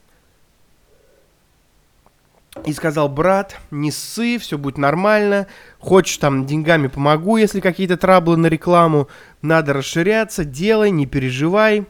и 2.66 2.72
сказал, 2.72 3.08
брат, 3.08 3.56
не 3.70 3.90
ссы, 3.90 4.38
все 4.38 4.58
будет 4.58 4.78
нормально, 4.78 5.46
хочешь 5.78 6.18
там 6.18 6.46
деньгами 6.46 6.88
помогу, 6.88 7.36
если 7.36 7.60
какие-то 7.60 7.96
траблы 7.96 8.36
на 8.36 8.46
рекламу, 8.46 9.08
надо 9.42 9.72
расширяться, 9.72 10.44
делай, 10.44 10.90
не 10.90 11.06
переживай. 11.06 11.86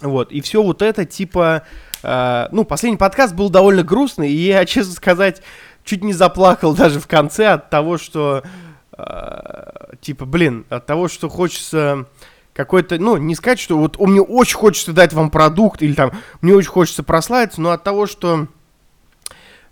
Вот, 0.00 0.30
и 0.30 0.40
все 0.40 0.62
вот 0.62 0.82
это 0.82 1.04
типа 1.04 1.64
Uh, 2.02 2.48
ну, 2.52 2.64
последний 2.64 2.96
подкаст 2.96 3.34
был 3.34 3.50
довольно 3.50 3.82
грустный, 3.82 4.30
и 4.30 4.36
я, 4.36 4.64
честно 4.66 4.94
сказать, 4.94 5.42
чуть 5.84 6.04
не 6.04 6.12
заплакал 6.12 6.74
даже 6.74 7.00
в 7.00 7.06
конце 7.06 7.48
от 7.48 7.70
того, 7.70 7.98
что, 7.98 8.44
uh, 8.92 9.96
типа, 10.00 10.24
блин, 10.24 10.64
от 10.68 10.86
того, 10.86 11.08
что 11.08 11.28
хочется 11.28 12.06
какой-то, 12.52 12.98
ну, 12.98 13.16
не 13.16 13.34
сказать, 13.34 13.58
что 13.58 13.78
вот 13.78 13.98
мне 13.98 14.20
очень 14.20 14.56
хочется 14.56 14.92
дать 14.92 15.12
вам 15.12 15.30
продукт, 15.30 15.82
или 15.82 15.94
там, 15.94 16.12
мне 16.40 16.54
очень 16.54 16.70
хочется 16.70 17.02
прославиться, 17.02 17.60
но 17.60 17.70
от 17.70 17.82
того, 17.82 18.06
что 18.06 18.46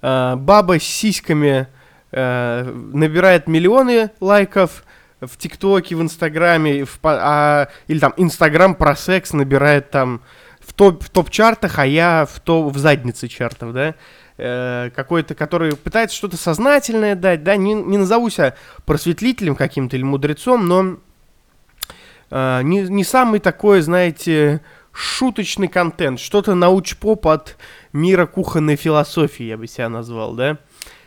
баба 0.03 0.79
с 0.79 0.83
сиськами 0.83 1.69
набирает 2.13 3.47
миллионы 3.49 4.11
лайков, 4.21 4.85
в 5.21 5.37
ТикТоке, 5.37 5.95
в 5.97 6.03
Инстаграме, 6.03 6.85
в, 6.85 6.99
а, 7.03 7.69
или 7.89 7.99
там 7.99 8.13
Инстаграм 8.17 8.75
про 8.75 8.95
секс 8.97 9.33
набирает 9.33 9.91
там 9.91 10.21
в, 10.61 10.73
топ, 10.73 11.03
в 11.03 11.11
топ-чартах, 11.11 11.79
а 11.79 11.87
я 11.87 12.27
в, 12.27 12.41
то, 12.41 12.69
в 12.69 12.77
заднице 12.77 13.29
чартов, 13.29 13.73
да, 13.73 13.95
э, 14.37 14.91
какой-то, 14.95 15.35
который 15.35 15.77
пытается 15.77 16.17
что-то 16.17 16.37
сознательное 16.37 17.15
дать, 17.15 17.43
да, 17.45 17.57
не, 17.57 17.75
не 17.75 17.99
назову 17.99 18.29
себя 18.31 18.55
просветлителем 18.85 19.57
каким-то 19.57 19.97
или 19.97 20.03
мудрецом, 20.03 20.67
но 20.67 20.97
э, 22.31 22.61
не, 22.63 22.83
не 22.83 23.05
самый 23.05 23.41
такой, 23.41 23.81
знаете, 23.81 24.61
шуточный 24.97 25.69
контент, 25.69 26.19
что-то 26.19 26.55
науч-поп 26.55 27.27
от 27.27 27.57
мира 27.93 28.27
кухонной 28.27 28.77
философии, 28.77 29.45
я 29.45 29.59
бы 29.59 29.67
себя 29.67 29.89
назвал, 29.89 30.35
да, 30.35 30.59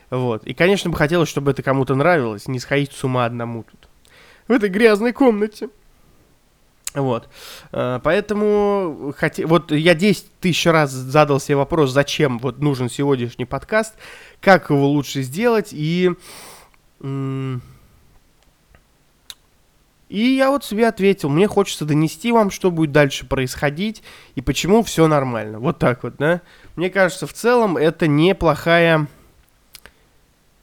вот, 0.10 0.46
и, 0.46 0.54
конечно, 0.54 0.90
бы 0.92 0.98
хотелось, 0.98 1.30
чтобы 1.30 1.52
это 1.52 1.64
кому-то 1.64 1.96
нравилось, 1.96 2.48
не 2.48 2.60
сходить 2.60 2.92
с 2.92 3.04
ума 3.04 3.26
одному 3.26 3.64
тут, 3.64 3.90
в 4.48 4.52
этой 4.52 4.70
грязной 4.70 5.12
комнате. 5.12 5.70
Вот. 6.96 7.30
Э, 7.72 8.00
поэтому, 8.04 9.14
хотя, 9.16 9.46
вот 9.46 9.72
я 9.72 9.94
10 9.94 10.40
тысяч 10.40 10.66
раз 10.66 10.90
задал 10.90 11.40
себе 11.40 11.58
вопрос, 11.58 11.92
зачем 11.92 12.40
вот 12.40 12.60
нужен 12.60 12.90
сегодняшний 12.90 13.46
подкаст, 13.46 13.94
как 14.42 14.70
его 14.70 14.88
лучше 14.88 15.22
сделать, 15.22 15.70
и... 15.72 16.12
И 20.10 20.36
я 20.36 20.50
вот 20.50 20.66
себе 20.66 20.88
ответил, 20.88 21.30
мне 21.30 21.48
хочется 21.48 21.86
донести 21.86 22.32
вам, 22.32 22.50
что 22.50 22.72
будет 22.72 22.92
дальше 22.92 23.28
происходить 23.28 24.02
и 24.34 24.42
почему 24.42 24.82
все 24.82 25.08
нормально. 25.08 25.60
Вот 25.60 25.78
так 25.78 26.02
вот, 26.04 26.16
да. 26.18 26.42
Мне 26.76 26.90
кажется, 26.90 27.28
в 27.28 27.34
целом 27.34 27.78
это 27.78 28.08
неплохая, 28.08 29.08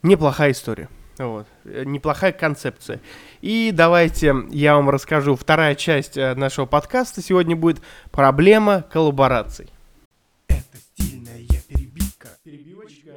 неплохая 0.03 0.51
история. 0.51 0.89
Вот. 1.19 1.47
Э, 1.65 1.85
неплохая 1.85 2.33
концепция. 2.33 3.01
И 3.41 3.71
давайте 3.73 4.35
я 4.51 4.75
вам 4.75 4.91
расскажу. 4.91 5.37
Вторая 5.37 5.77
часть 5.77 6.17
э, 6.17 6.35
нашего 6.35 6.67
подкаста 6.67 7.23
сегодня 7.23 7.55
будет 7.55 7.81
проблема 8.11 8.83
коллабораций. 8.83 9.71
Это 10.49 10.77
стильная 10.77 11.47
перебивка. 11.69 12.29
Перебивочка. 12.43 13.13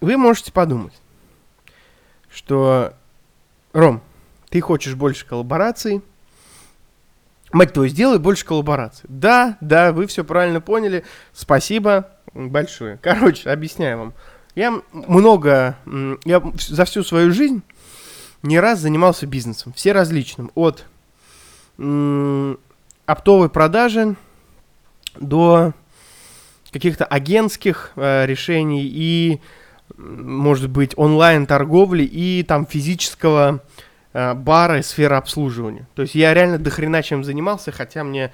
Вы 0.00 0.16
можете 0.16 0.52
подумать, 0.52 0.92
что, 2.28 2.94
Ром, 3.72 4.02
ты 4.54 4.60
хочешь 4.60 4.94
больше 4.94 5.26
коллабораций, 5.26 6.00
Мать 7.50 7.72
твою, 7.72 7.88
сделай 7.88 8.20
больше 8.20 8.44
коллабораций. 8.44 9.04
Да, 9.08 9.58
да, 9.60 9.92
вы 9.92 10.06
все 10.06 10.22
правильно 10.22 10.60
поняли. 10.60 11.04
Спасибо 11.32 12.08
большое. 12.32 12.98
Короче, 13.02 13.50
объясняю 13.50 13.98
вам. 13.98 14.14
Я 14.54 14.80
много, 14.92 15.76
я 16.24 16.40
за 16.56 16.84
всю 16.84 17.02
свою 17.02 17.32
жизнь 17.32 17.62
не 18.44 18.60
раз 18.60 18.78
занимался 18.78 19.26
бизнесом, 19.26 19.72
все 19.72 19.90
различным, 19.90 20.52
от 20.54 20.84
оптовой 23.06 23.48
продажи 23.48 24.14
до 25.18 25.72
каких-то 26.70 27.04
агентских 27.04 27.90
э, 27.96 28.26
решений 28.26 28.84
и, 28.84 29.40
может 29.96 30.70
быть, 30.70 30.92
онлайн-торговли 30.96 32.04
и 32.04 32.44
там 32.44 32.66
физического 32.66 33.60
э, 34.14 34.32
бара 34.32 34.78
и 34.78 34.82
сферы 34.82 35.16
обслуживания. 35.16 35.86
То 35.94 36.02
есть 36.02 36.14
я 36.14 36.32
реально 36.32 36.58
дохрена 36.58 37.02
чем 37.02 37.22
занимался, 37.22 37.70
хотя 37.70 38.02
мне 38.02 38.32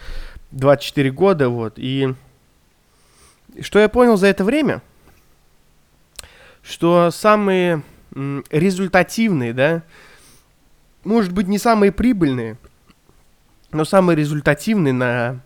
24 0.52 1.10
года, 1.10 1.48
вот, 1.48 1.74
и 1.76 2.14
что 3.60 3.80
я 3.80 3.88
понял 3.88 4.16
за 4.16 4.28
это 4.28 4.44
время– 4.44 4.82
что 6.62 7.10
самые 7.10 7.82
результативные, 8.50 9.52
да, 9.52 9.82
может 11.04 11.32
быть, 11.32 11.48
не 11.48 11.58
самые 11.58 11.92
прибыльные, 11.92 12.56
но 13.70 13.84
самые 13.84 14.16
результативные 14.16 14.92
на, 14.92 15.40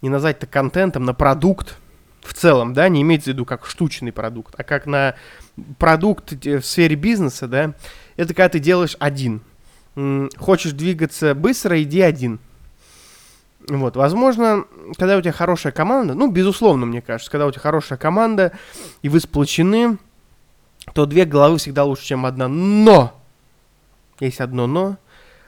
не 0.00 0.08
назвать 0.08 0.38
это 0.38 0.46
контентом, 0.46 1.04
на 1.04 1.14
продукт 1.14 1.76
в 2.22 2.32
целом, 2.32 2.72
да, 2.72 2.88
не 2.88 3.02
имеется 3.02 3.30
в 3.30 3.32
виду 3.34 3.44
как 3.44 3.66
штучный 3.66 4.12
продукт, 4.12 4.54
а 4.56 4.62
как 4.62 4.86
на 4.86 5.14
продукт 5.78 6.32
в 6.32 6.62
сфере 6.62 6.96
бизнеса, 6.96 7.46
да, 7.48 7.74
это 8.16 8.34
когда 8.34 8.48
ты 8.48 8.58
делаешь 8.58 8.96
один. 8.98 9.42
Хочешь 10.36 10.72
двигаться 10.72 11.34
быстро, 11.34 11.80
иди 11.82 12.00
один. 12.00 12.40
Вот, 13.68 13.96
возможно, 13.96 14.64
когда 14.98 15.16
у 15.16 15.22
тебя 15.22 15.32
хорошая 15.32 15.72
команда, 15.72 16.14
ну, 16.14 16.30
безусловно, 16.30 16.84
мне 16.84 17.00
кажется, 17.00 17.30
когда 17.30 17.46
у 17.46 17.50
тебя 17.50 17.62
хорошая 17.62 17.98
команда, 17.98 18.52
и 19.00 19.08
вы 19.08 19.20
сплочены, 19.20 19.96
то 20.92 21.06
две 21.06 21.24
головы 21.24 21.56
всегда 21.56 21.84
лучше, 21.84 22.04
чем 22.04 22.26
одна. 22.26 22.48
Но! 22.48 23.18
Есть 24.20 24.40
одно 24.40 24.66
но. 24.66 24.96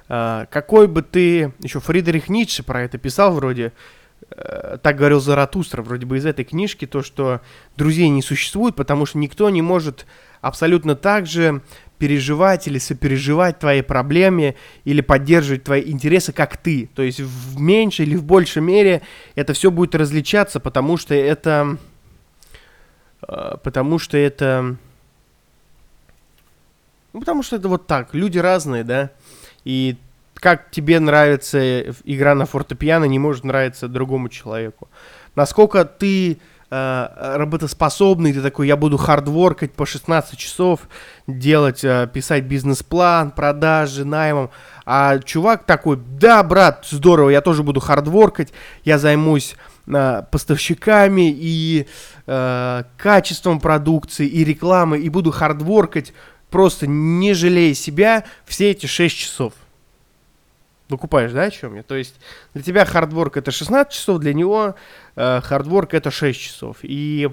э, 0.09 0.47
какой 0.51 0.89
бы 0.89 1.03
ты, 1.03 1.53
еще 1.61 1.81
Фридрих 1.81 2.29
Ницше 2.29 2.63
про 2.63 2.83
это 2.83 2.99
писал 2.99 3.33
вроде, 3.33 3.73
э, 4.31 4.79
так 4.83 4.97
говорил 4.97 5.21
Заратустра, 5.21 5.83
вроде 5.83 6.07
бы 6.07 6.17
из 6.17 6.27
этой 6.27 6.45
книжки, 6.45 6.87
то, 6.87 7.03
что 7.03 7.43
друзей 7.77 8.09
не 8.09 8.23
существует, 8.23 8.75
потому 8.75 9.07
что 9.07 9.19
никто 9.19 9.51
не 9.51 9.63
может 9.63 10.07
абсолютно 10.41 10.97
так 10.97 11.27
же 11.27 11.61
переживать 11.99 12.67
или 12.67 12.79
сопереживать 12.79 13.59
твоей 13.59 13.83
проблеме 13.83 14.55
или 14.85 15.01
поддерживать 15.01 15.65
твои 15.65 15.91
интересы, 15.91 16.33
как 16.33 16.57
ты. 16.57 16.89
То 16.95 17.03
есть 17.03 17.21
в 17.21 17.61
меньшей 17.61 18.07
или 18.07 18.17
в 18.17 18.25
большей 18.25 18.63
мере 18.63 19.03
это 19.35 19.53
все 19.53 19.71
будет 19.71 19.95
различаться, 19.95 20.61
потому 20.61 20.97
что 20.97 21.15
это... 21.15 21.79
Э, 23.27 23.57
потому 23.63 23.99
что 23.99 24.17
это... 24.17 24.77
Ну, 27.13 27.21
потому 27.21 27.43
что 27.43 27.57
это 27.57 27.69
вот 27.69 27.87
так. 27.87 28.15
Люди 28.15 28.39
разные, 28.39 28.85
да. 28.85 29.11
И 29.65 29.97
как 30.35 30.71
тебе 30.71 31.01
нравится 31.01 31.91
игра 32.05 32.35
на 32.35 32.47
фортепиано, 32.47 33.05
не 33.07 33.19
может 33.19 33.45
нравиться 33.45 33.89
другому 33.89 34.29
человеку. 34.29 34.89
Насколько 35.35 35.85
ты 35.85 36.33
э, 36.33 36.37
работоспособный, 37.17 38.33
ты 38.33 38.43
такой, 38.43 38.67
я 38.67 38.77
буду 38.77 38.97
хардворкать 38.97 39.73
по 39.73 39.87
16 39.87 40.39
часов, 40.39 40.81
делать, 41.27 41.85
э, 41.85 42.09
писать 42.13 42.45
бизнес-план, 42.45 43.31
продажи, 43.31 44.05
наймом. 44.05 44.51
А 44.85 45.19
чувак 45.19 45.65
такой, 45.65 45.99
да, 46.19 46.43
брат, 46.43 46.87
здорово, 46.89 47.31
я 47.31 47.41
тоже 47.41 47.63
буду 47.63 47.81
хардворкать, 47.81 48.53
я 48.85 48.99
займусь 48.99 49.57
э, 49.87 50.23
поставщиками 50.31 51.31
и 51.37 51.87
э, 52.27 52.83
качеством 52.97 53.61
продукции 53.61 54.27
и 54.27 54.45
рекламы, 54.45 54.99
и 54.99 55.09
буду 55.09 55.31
хардворкать, 55.31 56.13
просто 56.51 56.87
не 56.87 57.35
жалея 57.35 57.75
себя 57.75 58.25
все 58.45 58.71
эти 58.71 58.87
6 58.87 59.17
часов. 59.17 59.53
Выкупаешь, 60.89 61.33
да, 61.33 61.45
о 61.45 61.51
чем 61.51 61.75
я? 61.75 61.83
То 61.83 61.97
есть 61.97 62.15
для 62.55 62.63
тебя 62.63 62.85
хардворк 62.85 63.37
это 63.37 63.51
16 63.51 63.93
часов, 63.93 64.21
для 64.21 64.33
него 64.33 64.77
э, 65.17 65.41
хардворк 65.43 65.95
это 65.95 66.11
6 66.11 66.41
часов. 66.41 66.79
И 66.83 67.29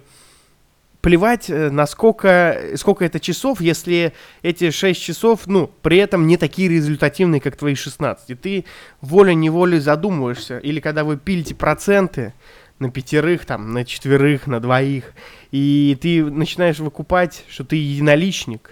плевать, 1.02 1.50
э, 1.50 1.70
насколько, 1.70 2.58
сколько 2.76 3.06
это 3.06 3.20
часов, 3.20 3.62
если 3.62 4.14
эти 4.42 4.72
6 4.72 5.00
часов, 5.00 5.42
ну, 5.46 5.70
при 5.84 5.98
этом 5.98 6.26
не 6.26 6.38
такие 6.38 6.70
результативные, 6.70 7.42
как 7.42 7.58
твои 7.58 7.76
16. 7.76 8.32
И 8.32 8.36
ты 8.36 8.66
волей-неволей 9.02 9.80
задумываешься. 9.80 10.58
Или 10.58 10.80
когда 10.80 11.04
вы 11.04 11.18
пилите 11.18 11.54
проценты 11.54 12.34
на 12.80 12.90
пятерых, 12.90 13.46
там, 13.46 13.74
на 13.74 13.86
четверых, 13.86 14.48
на 14.48 14.62
двоих, 14.62 15.14
и 15.52 15.96
ты 16.02 16.24
начинаешь 16.24 16.80
выкупать, 16.80 17.44
что 17.50 17.64
ты 17.66 17.76
единоличник, 17.76 18.72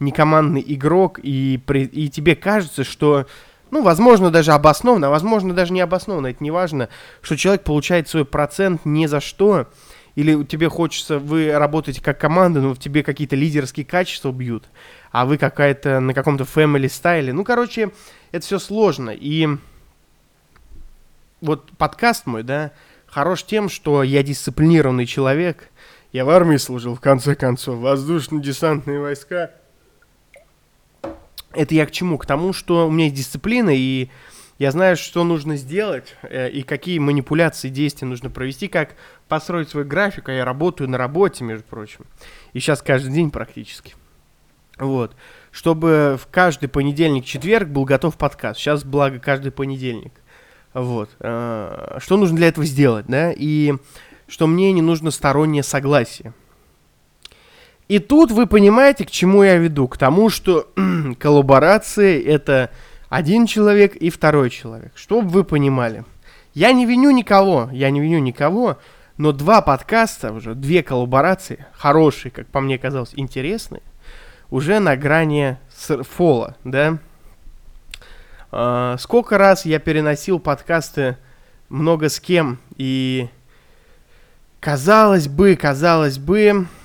не 0.00 0.12
командный 0.12 0.64
игрок, 0.66 1.18
и, 1.22 1.60
при, 1.64 1.84
и 1.84 2.08
тебе 2.08 2.36
кажется, 2.36 2.84
что 2.84 3.26
ну, 3.70 3.82
возможно, 3.82 4.30
даже 4.30 4.52
обоснованно, 4.52 5.08
а 5.08 5.10
возможно, 5.10 5.54
даже 5.54 5.72
не 5.72 5.80
обоснованно, 5.80 6.28
это 6.28 6.42
не 6.42 6.50
важно, 6.50 6.88
что 7.22 7.36
человек 7.36 7.64
получает 7.64 8.08
свой 8.08 8.24
процент 8.24 8.84
ни 8.84 9.06
за 9.06 9.20
что, 9.20 9.68
или 10.14 10.44
тебе 10.44 10.68
хочется, 10.68 11.18
вы 11.18 11.52
работаете 11.52 12.02
как 12.02 12.18
команда, 12.18 12.60
но 12.60 12.74
в 12.74 12.78
тебе 12.78 13.02
какие-то 13.02 13.36
лидерские 13.36 13.86
качества 13.86 14.32
бьют, 14.32 14.64
а 15.12 15.26
вы 15.26 15.38
какая-то 15.38 16.00
на 16.00 16.12
каком-то 16.14 16.44
family 16.44 16.88
стайле. 16.88 17.32
Ну, 17.32 17.44
короче, 17.44 17.92
это 18.32 18.44
все 18.44 18.58
сложно. 18.58 19.10
И 19.10 19.48
вот 21.40 21.70
подкаст 21.78 22.26
мой, 22.26 22.42
да, 22.42 22.72
хорош 23.06 23.44
тем, 23.44 23.68
что 23.68 24.02
я 24.02 24.22
дисциплинированный 24.22 25.06
человек. 25.06 25.68
Я 26.10 26.24
в 26.24 26.30
армии 26.30 26.56
служил, 26.56 26.94
в 26.94 27.00
конце 27.00 27.34
концов, 27.34 27.78
воздушно-десантные 27.78 29.00
войска– 29.00 29.52
это 31.58 31.74
я 31.74 31.86
к 31.86 31.90
чему? 31.90 32.18
К 32.18 32.26
тому, 32.26 32.52
что 32.52 32.86
у 32.86 32.90
меня 32.90 33.06
есть 33.06 33.16
дисциплина, 33.16 33.70
и 33.74 34.08
я 34.58 34.70
знаю, 34.70 34.96
что 34.96 35.24
нужно 35.24 35.56
сделать, 35.56 36.14
э, 36.22 36.50
и 36.50 36.62
какие 36.62 36.98
манипуляции, 36.98 37.68
действия 37.68 38.06
нужно 38.06 38.30
провести, 38.30 38.68
как 38.68 38.94
построить 39.28 39.68
свой 39.68 39.84
график, 39.84 40.28
а 40.28 40.32
я 40.32 40.44
работаю 40.44 40.88
на 40.88 40.98
работе, 40.98 41.44
между 41.44 41.64
прочим. 41.64 42.06
И 42.52 42.60
сейчас 42.60 42.80
каждый 42.80 43.12
день 43.12 43.30
практически. 43.30 43.94
Вот. 44.78 45.16
Чтобы 45.50 46.16
в 46.22 46.28
каждый 46.30 46.68
понедельник, 46.68 47.24
четверг 47.24 47.68
был 47.68 47.84
готов 47.84 48.16
подкаст. 48.16 48.60
Сейчас, 48.60 48.84
благо, 48.84 49.18
каждый 49.18 49.50
понедельник. 49.50 50.12
Вот. 50.74 51.10
Э, 51.18 51.98
что 51.98 52.16
нужно 52.16 52.36
для 52.36 52.48
этого 52.48 52.64
сделать, 52.66 53.06
да? 53.08 53.32
И 53.36 53.74
что 54.28 54.46
мне 54.46 54.72
не 54.72 54.82
нужно 54.82 55.10
стороннее 55.10 55.64
согласие. 55.64 56.32
И 57.88 58.00
тут 58.00 58.30
вы 58.30 58.46
понимаете, 58.46 59.06
к 59.06 59.10
чему 59.10 59.42
я 59.42 59.56
веду. 59.56 59.88
К 59.88 59.96
тому, 59.96 60.28
что 60.28 60.70
коллаборации 61.18 62.22
это 62.22 62.70
один 63.08 63.46
человек 63.46 63.96
и 63.96 64.10
второй 64.10 64.50
человек. 64.50 64.92
Чтобы 64.94 65.28
вы 65.28 65.42
понимали. 65.42 66.04
Я 66.52 66.72
не 66.72 66.84
виню 66.84 67.10
никого, 67.10 67.70
я 67.72 67.90
не 67.90 68.00
виню 68.00 68.18
никого, 68.18 68.78
но 69.16 69.32
два 69.32 69.62
подкаста 69.62 70.32
уже, 70.32 70.54
две 70.54 70.82
коллаборации, 70.82 71.66
хорошие, 71.72 72.32
как 72.32 72.46
по 72.48 72.60
мне 72.60 72.78
казалось, 72.78 73.12
интересные, 73.14 73.82
уже 74.50 74.80
на 74.80 74.96
грани 74.96 75.58
фола, 75.70 76.56
да. 76.64 76.98
А, 78.50 78.96
сколько 78.98 79.38
раз 79.38 79.66
я 79.66 79.78
переносил 79.78 80.40
подкасты 80.40 81.16
много 81.68 82.08
с 82.08 82.18
кем, 82.18 82.58
и 82.76 83.28
казалось 84.58 85.28
бы, 85.28 85.54
казалось 85.54 86.18
бы, 86.18 86.66
Э, 86.68 86.77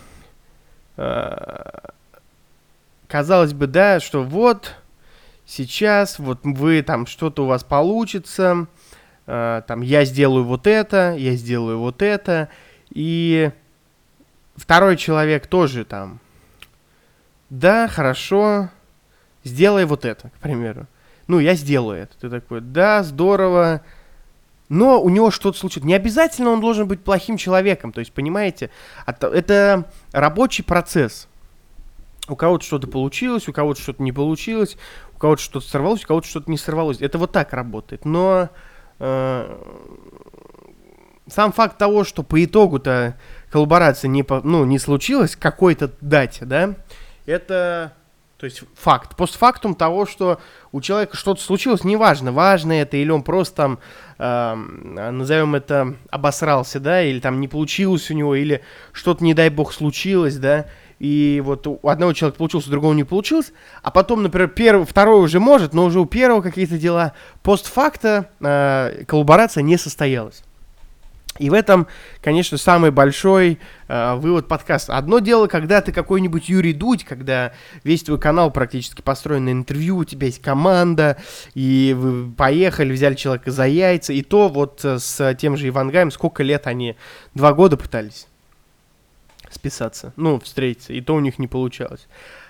казалось 3.08 3.53
бы, 3.53 3.67
да, 3.67 3.99
что 3.99 4.23
вот 4.23 4.75
сейчас, 5.45 6.19
вот 6.19 6.39
вы 6.43 6.82
там 6.82 7.06
что-то 7.06 7.43
у 7.43 7.47
вас 7.47 7.63
получится, 7.63 8.67
э, 9.27 9.62
там 9.67 9.82
я 9.82 10.06
сделаю 10.06 10.43
вот 10.45 10.67
это, 10.67 11.15
я 11.17 11.36
сделаю 11.36 11.79
вот 11.79 12.01
это, 12.01 12.49
и 12.89 13.51
второй 14.56 14.97
человек 14.97 15.47
тоже 15.47 15.86
там, 15.86 16.19
да, 17.49 17.88
хорошо, 17.88 18.69
сделай 19.43 19.86
вот 19.86 20.06
это, 20.06 20.29
к 20.29 20.39
примеру. 20.39 20.88
Ну, 21.27 21.39
я 21.39 21.56
сделаю 21.56 22.03
это. 22.03 22.17
Ты 22.19 22.29
такой, 22.29 22.62
да, 22.62 23.03
здорово, 23.03 23.82
но 24.69 25.01
у 25.01 25.10
него 25.10 25.32
что-то 25.32 25.58
случится. 25.58 25.86
Не 25.88 25.93
обязательно 25.93 26.49
он 26.49 26.62
должен 26.62 26.88
быть 26.88 27.03
плохим 27.03 27.38
человеком. 27.38 27.93
То 27.93 27.99
есть, 27.99 28.12
понимаете, 28.12 28.71
это 29.06 29.86
рабочий 30.13 30.63
процесс. 30.63 31.28
У 32.30 32.38
кого-то 32.38 32.63
что-то 32.63 32.88
получилось, 32.88 33.49
у 33.49 33.54
кого-то 33.54 33.82
что-то 33.82 34.02
не 34.02 34.13
получилось, 34.13 34.78
у 35.13 35.17
кого-то 35.17 35.41
что-то 35.41 35.67
сорвалось, 35.67 36.06
у 36.06 36.08
кого-то 36.08 36.28
что-то 36.28 36.49
не 36.49 36.58
сорвалось. 36.58 37.02
Это 37.02 37.17
вот 37.17 37.34
так 37.34 37.52
работает. 37.52 38.06
Но 38.06 38.49
э, 38.99 39.58
сам 41.28 41.52
факт 41.52 41.78
того, 41.78 42.06
что 42.06 42.23
по 42.23 42.41
итогу-то 42.43 43.17
коллаборация 43.52 44.08
не, 44.08 44.26
ну, 44.43 44.63
не 44.63 44.80
случилась 44.80 45.36
какой-то 45.36 45.91
дате, 45.99 46.45
да, 46.45 46.76
это 47.26 47.93
то 48.43 48.47
есть 48.47 48.62
факт. 48.75 49.15
Постфактум 49.15 49.73
того, 49.73 50.06
что 50.06 50.38
у 50.73 50.82
человека 50.82 51.15
что-то 51.15 51.41
случилось, 51.41 51.86
неважно, 51.86 52.34
важно 52.34 52.73
это 52.73 52.97
или 52.97 53.10
он 53.10 53.23
просто 53.23 53.56
там, 53.56 53.79
э, 54.19 54.56
назовем 55.12 55.56
это, 55.56 55.95
обосрался, 56.10 56.82
да, 56.82 57.01
или 57.01 57.21
там 57.21 57.39
не 57.39 57.47
получилось 57.47 58.12
у 58.12 58.13
него, 58.13 58.36
или 58.36 58.62
что-то, 58.91 59.23
не 59.23 59.34
дай 59.34 59.47
бог, 59.47 59.71
случилось, 59.71 60.36
да, 60.36 60.65
и 60.99 61.41
вот 61.41 61.67
у 61.67 61.88
одного 61.88 62.12
человека 62.12 62.38
получилось, 62.38 62.67
у 62.67 62.71
другого 62.71 62.93
не 62.93 63.06
получилось, 63.06 63.53
а 63.82 63.91
потом, 63.91 64.23
например, 64.23 64.49
первый, 64.49 64.86
второй 64.86 65.23
уже 65.23 65.39
может, 65.39 65.73
но 65.73 65.86
уже 65.86 66.01
у 66.01 66.06
первого 66.06 66.41
какие-то 66.41 66.77
дела. 66.77 67.13
Постфакта 67.43 68.29
э, 68.41 69.06
коллаборация 69.08 69.62
не 69.62 69.77
состоялась. 69.77 70.43
И 71.39 71.50
в 71.50 71.54
этом, 71.54 71.88
конечно, 72.22 72.60
самый 72.60 72.91
большой 72.91 73.58
э, 73.88 74.15
вывод 74.15 74.48
подкаста. 74.48 74.98
Одно 74.98 75.17
дело, 75.17 75.48
когда 75.48 75.82
ты 75.82 75.91
какой-нибудь 75.91 76.48
Юрий 76.48 76.74
Дудь, 76.74 77.04
когда 77.04 77.54
весь 77.84 78.04
твой 78.04 78.19
канал 78.19 78.52
практически 78.52 79.02
построен 79.02 79.46
на 79.46 79.52
интервью, 79.52 79.98
у 79.98 80.04
тебя 80.04 80.28
есть 80.28 80.41
команда, 80.41 81.17
и 81.56 81.96
вы 81.98 82.32
поехали, 82.32 82.93
взяли 82.93 83.15
человека 83.15 83.50
за 83.50 83.65
яйца, 83.65 84.13
и 84.13 84.22
то 84.22 84.48
вот 84.48 84.86
э, 84.86 85.00
с 85.00 85.34
тем 85.36 85.58
же 85.58 85.67
Ивангаем, 85.69 86.12
сколько 86.12 86.43
лет 86.43 86.67
они, 86.67 86.96
два 87.34 87.54
года 87.54 87.78
пытались 87.78 88.28
списаться, 89.50 90.13
ну, 90.15 90.39
встретиться, 90.39 90.93
и 90.93 91.02
то 91.02 91.15
у 91.15 91.19
них 91.19 91.39
не 91.39 91.48
получалось. 91.48 92.08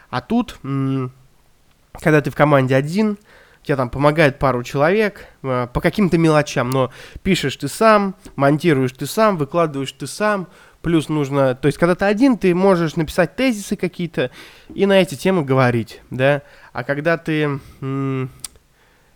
А 0.09 0.21
тут, 0.21 0.57
когда 0.61 2.21
ты 2.21 2.31
в 2.31 2.35
команде 2.35 2.75
один, 2.75 3.17
тебе 3.63 3.75
там 3.75 3.89
помогает 3.89 4.39
пару 4.39 4.63
человек 4.63 5.27
э, 5.41 5.67
по 5.73 5.81
каким-то 5.81 6.17
мелочам, 6.17 6.69
но 6.69 6.91
пишешь 7.23 7.55
ты 7.55 7.67
сам, 7.67 8.15
монтируешь 8.35 8.91
ты 8.91 9.05
сам, 9.05 9.37
выкладываешь 9.37 9.91
ты 9.93 10.05
сам, 10.05 10.47
плюс 10.81 11.09
нужно, 11.09 11.55
то 11.55 11.67
есть 11.67 11.77
когда 11.77 11.95
ты 11.95 12.05
один, 12.05 12.37
ты 12.37 12.53
можешь 12.53 12.95
написать 12.95 13.35
тезисы 13.35 13.75
какие-то 13.75 14.31
и 14.73 14.85
на 14.85 15.01
эти 15.01 15.15
темы 15.15 15.43
говорить, 15.43 16.01
да, 16.09 16.41
а 16.73 16.83
когда 16.83 17.17
ты 17.17 17.59
м- 17.81 18.29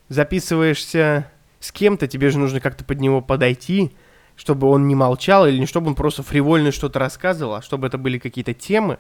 записываешься 0.10 1.30
с 1.60 1.72
кем-то, 1.72 2.08
тебе 2.08 2.30
же 2.30 2.40
нужно 2.40 2.62
как-то 2.62 2.86
под 2.86 3.00
него 3.02 3.22
подойти, 3.22 3.92
чтобы 4.38 4.70
он 4.70 4.88
не 4.88 4.96
молчал 4.96 5.48
или 5.48 5.58
не 5.58 5.66
чтобы 5.66 5.88
он 5.88 5.96
просто 5.96 6.24
фривольно 6.24 6.72
что-то 6.72 7.00
рассказывал, 7.00 7.56
а 7.56 7.62
чтобы 7.62 7.88
это 7.88 7.98
были 7.98 8.18
какие-то 8.18 8.54
темы, 8.54 9.00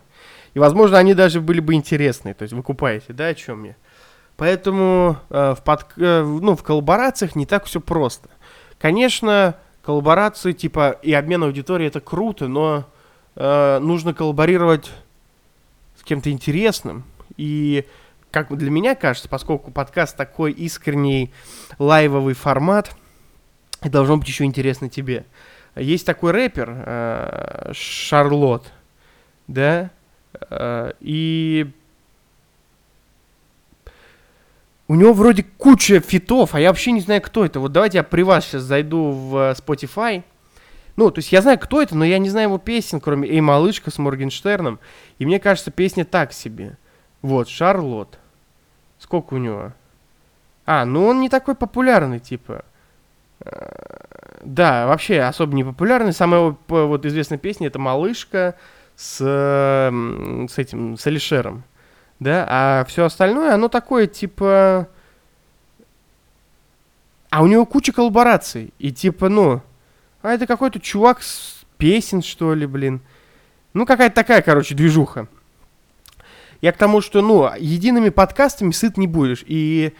и, 0.53 0.60
возможно, 0.60 0.97
они 0.97 1.13
даже 1.13 1.39
были 1.39 1.60
бы 1.60 1.73
интересные, 1.73 2.33
то 2.33 2.43
есть 2.43 2.53
вы 2.53 2.63
купаете, 2.63 3.13
да, 3.13 3.27
о 3.27 3.33
чем 3.36 3.63
я? 3.63 3.75
Поэтому 4.38 5.17
э, 5.30 5.56
в, 5.58 5.63
под, 5.63 5.88
э, 5.97 6.23
ну, 6.23 6.56
в 6.56 6.63
коллаборациях 6.63 7.36
не 7.36 7.47
так 7.47 7.65
все 7.65 7.82
просто. 7.82 8.30
Конечно, 8.78 9.56
коллаборации 9.82 10.52
типа 10.52 10.91
и 11.02 11.12
обмен 11.12 11.43
аудиторией 11.43 11.88
это 11.88 12.00
круто, 12.00 12.47
но 12.47 12.86
э, 13.36 13.80
нужно 13.80 14.13
коллаборировать 14.13 14.91
с 16.00 16.04
кем-то 16.04 16.30
интересным. 16.30 17.04
И 17.36 17.86
как 18.30 18.56
для 18.56 18.69
меня 18.69 18.93
кажется, 18.93 19.28
поскольку 19.28 19.71
подкаст 19.71 20.15
такой 20.15 20.52
искренний 20.52 21.32
лайвовый 21.80 22.36
формат, 22.36 22.95
и 23.84 23.89
должно 23.89 24.17
быть 24.17 24.28
еще 24.28 24.43
интересно 24.43 24.88
тебе. 24.88 25.26
Есть 25.76 26.06
такой 26.06 26.32
рэпер 26.32 26.84
э, 26.86 27.71
Шарлот, 27.73 28.71
да, 29.47 29.89
э, 30.50 30.91
и 31.00 31.71
у 34.88 34.95
него 34.95 35.13
вроде 35.13 35.43
куча 35.43 36.00
фитов, 36.00 36.56
а 36.56 36.60
я 36.60 36.69
вообще 36.69 36.91
не 36.91 37.02
знаю, 37.02 37.21
кто 37.21 37.43
это. 37.43 37.60
Вот 37.60 37.71
давайте 37.71 37.97
я 37.97 38.04
при 38.04 38.21
вас 38.21 38.45
сейчас 38.45 38.63
зайду 38.63 39.12
в 39.12 39.56
Spotify. 39.58 40.23
Ну, 40.95 41.12
то 41.12 41.19
есть 41.19 41.32
я 41.32 41.41
знаю, 41.41 41.60
кто 41.60 41.82
это, 41.82 41.95
но 41.95 42.06
я 42.06 42.17
не 42.17 42.30
знаю 42.30 42.47
его 42.47 42.58
песен, 42.58 43.00
кроме 43.00 43.30
«Эй, 43.30 43.41
малышка» 43.41 43.91
с 43.91 43.97
Моргенштерном. 43.97 44.80
И 45.19 45.26
мне 45.26 45.39
кажется, 45.39 45.71
песня 45.71 46.06
так 46.06 46.34
себе. 46.34 46.78
Вот, 47.21 47.50
Шарлот. 47.50 48.17
Сколько 48.97 49.36
у 49.36 49.38
него? 49.38 49.73
А, 50.65 50.86
ну 50.86 51.06
он 51.06 51.19
не 51.19 51.30
такой 51.30 51.56
популярный, 51.56 52.19
типа. 52.19 52.65
Э, 53.41 54.39
да, 54.43 54.88
вообще 54.88 55.19
особо 55.19 55.54
не 55.54 55.63
популярный. 55.63 56.13
Самая 56.13 56.56
вот 56.67 57.06
известная 57.06 57.38
песня 57.38 57.67
это 57.67 57.78
«Малышка» 57.78 58.56
с, 58.95 59.17
с 59.17 60.58
этим, 60.58 60.97
с 60.97 61.06
Алишером 61.06 61.63
да, 62.19 62.45
а 62.49 62.86
все 62.86 63.06
остальное, 63.06 63.53
оно 63.53 63.67
такое, 63.67 64.08
типа... 64.08 64.88
А 67.30 67.43
у 67.43 67.47
него 67.47 67.65
куча 67.65 67.91
коллабораций, 67.91 68.73
и 68.80 68.91
типа, 68.91 69.27
ну, 69.27 69.62
а 70.21 70.32
это 70.32 70.47
какой-то 70.47 70.80
чувак 70.80 71.21
с 71.21 71.65
песен, 71.77 72.21
что 72.21 72.53
ли, 72.53 72.65
блин. 72.65 73.01
Ну, 73.73 73.86
какая-то 73.86 74.15
такая, 74.15 74.41
короче, 74.41 74.75
движуха. 74.75 75.27
Я 76.62 76.71
к 76.71 76.77
тому, 76.77 77.01
что, 77.01 77.21
ну, 77.21 77.49
едиными 77.58 78.10
подкастами 78.10 78.71
сыт 78.71 78.97
не 78.97 79.08
будешь. 79.08 79.43
И 79.45 79.93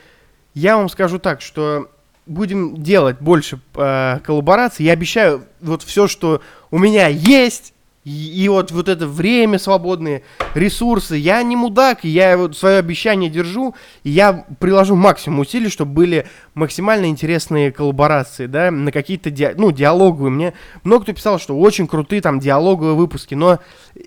я 0.54 0.78
вам 0.78 0.90
скажу 0.90 1.20
так, 1.20 1.42
что 1.42 1.92
будем 2.26 2.82
делать 2.82 3.18
больше 3.20 3.60
э, 3.76 4.20
коллабораций. 4.24 4.86
Я 4.86 4.94
обещаю, 4.94 5.46
вот 5.62 5.84
все, 5.84 6.08
что 6.08 6.42
у 6.72 6.80
меня 6.80 7.08
есть, 7.08 7.74
и, 8.08 8.44
и 8.44 8.48
вот, 8.48 8.72
вот 8.72 8.88
это 8.88 9.06
время 9.06 9.60
свободные, 9.60 10.24
ресурсы. 10.56 11.18
Я 11.18 11.44
не 11.44 11.58
мудак, 11.58 12.06
я 12.06 12.38
вот 12.38 12.56
свое 12.56 12.78
обещание 12.78 13.30
держу, 13.30 13.76
и 14.04 14.12
я 14.12 14.46
приложу 14.60 14.96
максимум 14.96 15.42
усилий, 15.42 15.68
чтобы 15.68 15.92
были 15.92 16.26
максимально 16.54 17.08
интересные 17.08 17.70
коллаборации, 17.74 18.46
да, 18.46 18.72
на 18.72 18.94
какие-то, 18.94 19.30
ди, 19.30 19.50
ну, 19.58 19.72
диалоговые. 19.72 20.32
Мне 20.32 20.54
много 20.86 21.04
кто 21.04 21.14
писал, 21.14 21.38
что 21.38 21.60
очень 21.60 21.86
крутые 21.86 22.22
там 22.22 22.40
диалоговые 22.40 22.96
выпуски, 22.96 23.36
но, 23.36 23.60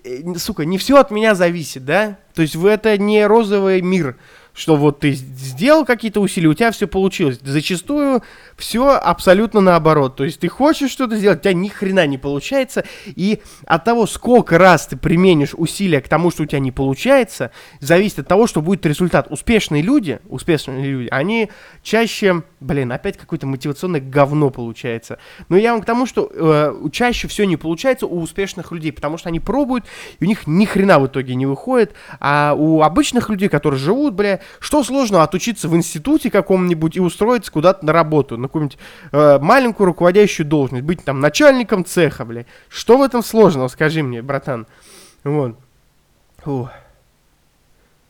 э, 0.03 0.33
сука, 0.35 0.65
не 0.65 0.79
все 0.79 0.97
от 0.97 1.11
меня 1.11 1.35
зависит, 1.35 1.85
да. 1.85 2.17
То 2.33 2.41
есть 2.41 2.55
это 2.55 2.97
не 2.97 3.23
розовый 3.27 3.81
мир 3.81 4.15
что 4.53 4.75
вот 4.75 4.99
ты 4.99 5.11
сделал 5.13 5.85
какие-то 5.85 6.19
усилия, 6.19 6.49
у 6.49 6.53
тебя 6.53 6.71
все 6.71 6.87
получилось. 6.87 7.39
Зачастую 7.41 8.21
все 8.61 8.91
абсолютно 8.91 9.59
наоборот. 9.59 10.15
То 10.15 10.23
есть 10.23 10.39
ты 10.39 10.47
хочешь 10.47 10.91
что-то 10.91 11.17
сделать, 11.17 11.39
у 11.39 11.41
тебя 11.41 11.53
ни 11.53 11.67
хрена 11.67 12.05
не 12.05 12.17
получается. 12.17 12.85
И 13.07 13.41
от 13.65 13.83
того, 13.83 14.05
сколько 14.05 14.57
раз 14.57 14.87
ты 14.87 14.95
применишь 14.95 15.53
усилия 15.55 15.99
к 15.99 16.07
тому, 16.07 16.29
что 16.31 16.43
у 16.43 16.45
тебя 16.45 16.59
не 16.59 16.71
получается, 16.71 17.51
зависит 17.79 18.19
от 18.19 18.27
того, 18.27 18.45
что 18.45 18.61
будет 18.61 18.85
результат. 18.85 19.27
Успешные 19.31 19.81
люди, 19.81 20.19
успешные 20.29 20.85
люди, 20.85 21.07
они 21.11 21.49
чаще, 21.81 22.43
блин, 22.59 22.91
опять 22.91 23.17
какое-то 23.17 23.47
мотивационное 23.47 23.99
говно 23.99 24.51
получается. 24.51 25.17
Но 25.49 25.57
я 25.57 25.73
вам 25.73 25.81
к 25.81 25.85
тому, 25.85 26.05
что 26.05 26.31
э, 26.31 26.89
чаще 26.91 27.27
все 27.27 27.45
не 27.45 27.57
получается 27.57 28.05
у 28.05 28.21
успешных 28.21 28.71
людей, 28.71 28.91
потому 28.91 29.17
что 29.17 29.29
они 29.29 29.39
пробуют, 29.39 29.85
и 30.19 30.25
у 30.25 30.27
них 30.27 30.45
ни 30.45 30.65
хрена 30.65 30.99
в 30.99 31.07
итоге 31.07 31.33
не 31.33 31.47
выходит. 31.47 31.93
А 32.19 32.53
у 32.55 32.83
обычных 32.83 33.29
людей, 33.29 33.49
которые 33.49 33.79
живут, 33.79 34.13
бля, 34.13 34.39
что 34.59 34.83
сложно 34.83 35.23
отучиться 35.23 35.67
в 35.67 35.75
институте 35.75 36.29
каком-нибудь 36.29 36.97
и 36.97 36.99
устроиться 36.99 37.51
куда-то 37.51 37.83
на 37.85 37.91
работу, 37.91 38.37
на 38.37 38.50
какую-нибудь 38.51 38.77
э, 39.11 39.39
маленькую 39.39 39.87
руководящую 39.87 40.45
должность, 40.45 40.83
быть 40.83 41.03
там 41.03 41.19
начальником 41.19 41.85
цеха, 41.85 42.25
бля. 42.25 42.45
Что 42.69 42.97
в 42.97 43.01
этом 43.01 43.23
сложного, 43.23 43.67
скажи 43.67 44.03
мне, 44.03 44.21
братан. 44.21 44.67
Вот. 45.23 45.57
Фу. 46.43 46.69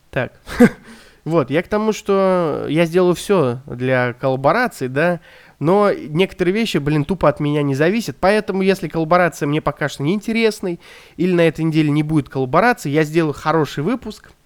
Так. 0.10 0.34
вот, 1.26 1.50
я 1.50 1.64
к 1.64 1.68
тому, 1.68 1.94
что 1.94 2.66
я 2.68 2.86
сделаю 2.86 3.16
все 3.16 3.60
для 3.66 4.14
коллаборации, 4.14 4.88
да, 4.88 5.20
но 5.60 5.92
некоторые 5.94 6.54
вещи, 6.54 6.78
блин, 6.78 7.06
тупо 7.06 7.30
от 7.30 7.40
меня 7.40 7.62
не 7.62 7.76
зависят. 7.76 8.18
Поэтому, 8.20 8.64
если 8.64 8.88
коллаборация 8.88 9.48
мне 9.48 9.62
покажется 9.62 10.04
неинтересной, 10.04 10.80
или 11.18 11.34
на 11.34 11.42
этой 11.42 11.64
неделе 11.64 11.92
не 11.92 12.04
будет 12.04 12.30
коллаборации, 12.30 12.90
я 12.90 13.04
сделаю 13.04 13.34
хороший 13.34 13.84
выпуск– 13.84 14.32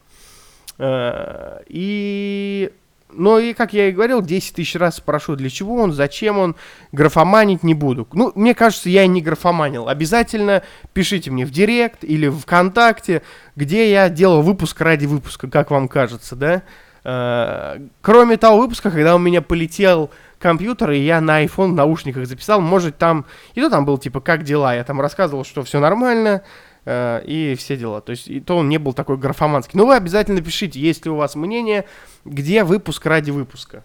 Э, 0.77 1.61
и... 1.67 2.71
Ну 3.17 3.39
и, 3.39 3.53
как 3.53 3.73
я 3.73 3.89
и 3.89 3.91
говорил, 3.91 4.21
10 4.21 4.55
тысяч 4.55 4.75
раз 4.75 4.97
спрошу, 4.97 5.35
для 5.35 5.49
чего 5.49 5.75
он, 5.75 5.93
зачем 5.93 6.37
он, 6.37 6.55
графоманить 6.91 7.63
не 7.63 7.73
буду. 7.73 8.07
Ну, 8.13 8.31
мне 8.35 8.53
кажется, 8.53 8.89
я 8.89 9.03
и 9.03 9.07
не 9.07 9.21
графоманил. 9.21 9.87
Обязательно 9.87 10.63
пишите 10.93 11.31
мне 11.31 11.45
в 11.45 11.51
Директ 11.51 12.03
или 12.03 12.29
ВКонтакте, 12.29 13.21
где 13.55 13.91
я 13.91 14.09
делал 14.09 14.41
выпуск 14.41 14.79
ради 14.81 15.05
выпуска, 15.05 15.49
как 15.49 15.71
вам 15.71 15.87
кажется, 15.87 16.35
да? 16.35 16.63
Э, 17.03 17.79
кроме 18.01 18.37
того 18.37 18.57
выпуска, 18.57 18.89
когда 18.89 19.15
у 19.15 19.19
меня 19.19 19.41
полетел 19.41 20.09
компьютер, 20.39 20.91
и 20.91 20.99
я 20.99 21.21
на 21.21 21.43
iPhone 21.43 21.71
в 21.71 21.75
наушниках 21.75 22.25
записал, 22.25 22.61
может 22.61 22.97
там, 22.97 23.25
и 23.53 23.61
то 23.61 23.69
там 23.69 23.85
был 23.85 23.97
типа, 23.97 24.21
как 24.21 24.43
дела, 24.43 24.75
я 24.75 24.83
там 24.83 24.99
рассказывал, 24.99 25.45
что 25.45 25.63
все 25.63 25.79
нормально, 25.79 26.41
э, 26.85 27.23
и 27.25 27.55
все 27.55 27.77
дела. 27.77 28.01
То 28.01 28.11
есть 28.11 28.27
и 28.27 28.39
то 28.39 28.57
он 28.57 28.69
не 28.69 28.77
был 28.77 28.93
такой 28.93 29.17
графоманский. 29.17 29.77
Но 29.77 29.85
вы 29.85 29.95
обязательно 29.95 30.41
пишите, 30.41 30.79
есть 30.79 31.05
ли 31.05 31.11
у 31.11 31.15
вас 31.15 31.35
мнение, 31.35 31.85
где 32.23 32.63
выпуск 32.63 33.05
ради 33.05 33.31
выпуска. 33.31 33.83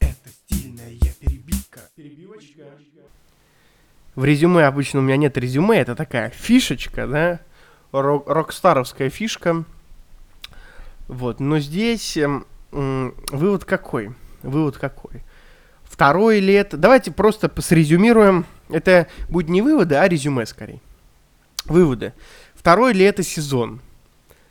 Это 0.00 0.30
стильная 0.46 0.92
перебивка. 1.20 1.80
Перебивочка. 1.94 2.62
В 4.14 4.24
резюме 4.24 4.64
обычно 4.64 5.00
у 5.00 5.02
меня 5.02 5.16
нет 5.16 5.36
резюме, 5.38 5.78
это 5.78 5.94
такая 5.94 6.30
фишечка, 6.30 7.06
да, 7.06 7.40
рок 7.92 8.28
рокстаровская 8.28 9.10
фишка. 9.10 9.64
Вот, 11.08 11.40
но 11.40 11.58
здесь 11.58 12.16
э, 12.16 12.42
э, 12.72 13.10
вывод 13.30 13.64
какой? 13.64 14.14
Вывод 14.42 14.76
какой? 14.76 15.22
Второе 15.84 16.38
лето. 16.38 16.76
Давайте 16.76 17.10
просто 17.10 17.50
срезюмируем. 17.60 18.46
Это 18.68 19.08
будет 19.28 19.48
не 19.48 19.60
выводы, 19.60 19.96
а 19.96 20.06
резюме 20.06 20.46
скорее. 20.46 20.80
Выводы. 21.70 22.14
Второй 22.56 22.92
ли 22.92 23.04
это 23.04 23.22
сезон? 23.22 23.80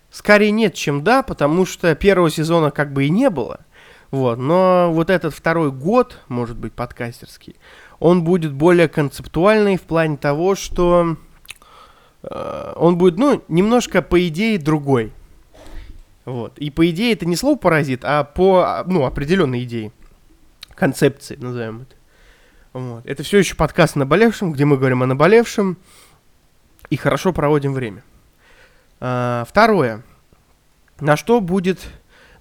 Скорее 0.09 0.51
нет, 0.51 0.73
чем 0.73 1.03
да, 1.03 1.21
потому 1.21 1.65
что 1.65 1.93
первого 1.93 2.31
сезона 2.31 2.71
как 2.71 2.93
бы 2.93 3.05
и 3.05 3.09
не 3.09 3.29
было. 3.29 3.59
Вот, 4.09 4.39
но 4.39 4.89
вот 4.93 5.09
этот 5.09 5.35
второй 5.35 5.69
год, 5.69 6.17
может 6.29 6.57
быть, 6.57 6.71
подкастерский, 6.71 7.57
он 7.99 8.23
будет 8.23 8.53
более 8.53 8.87
концептуальный 8.87 9.75
в 9.75 9.81
плане 9.81 10.15
того, 10.15 10.55
что 10.55 11.17
э, 12.23 12.73
он 12.77 12.97
будет, 12.97 13.17
ну, 13.17 13.43
немножко 13.49 14.01
по 14.01 14.25
идее 14.25 14.57
другой. 14.57 15.11
Вот. 16.23 16.57
И 16.57 16.71
по 16.71 16.89
идее 16.89 17.11
это 17.11 17.25
не 17.25 17.35
слово 17.35 17.57
паразит, 17.57 18.05
а 18.05 18.23
по, 18.23 18.83
ну, 18.87 19.05
определенной 19.05 19.65
идее. 19.65 19.91
Концепции, 20.73 21.35
назовем 21.35 21.81
это. 21.81 21.95
Вот. 22.71 23.05
Это 23.05 23.23
все 23.23 23.39
еще 23.39 23.55
подкаст 23.55 23.97
о 23.97 23.99
наболевшем, 23.99 24.53
где 24.53 24.63
мы 24.63 24.77
говорим 24.77 25.03
о 25.03 25.05
наболевшем 25.05 25.77
и 26.89 26.95
хорошо 26.95 27.33
проводим 27.33 27.73
время. 27.73 28.03
А, 28.99 29.45
второе. 29.47 30.03
На 30.99 31.15
что 31.15 31.39
будет 31.39 31.79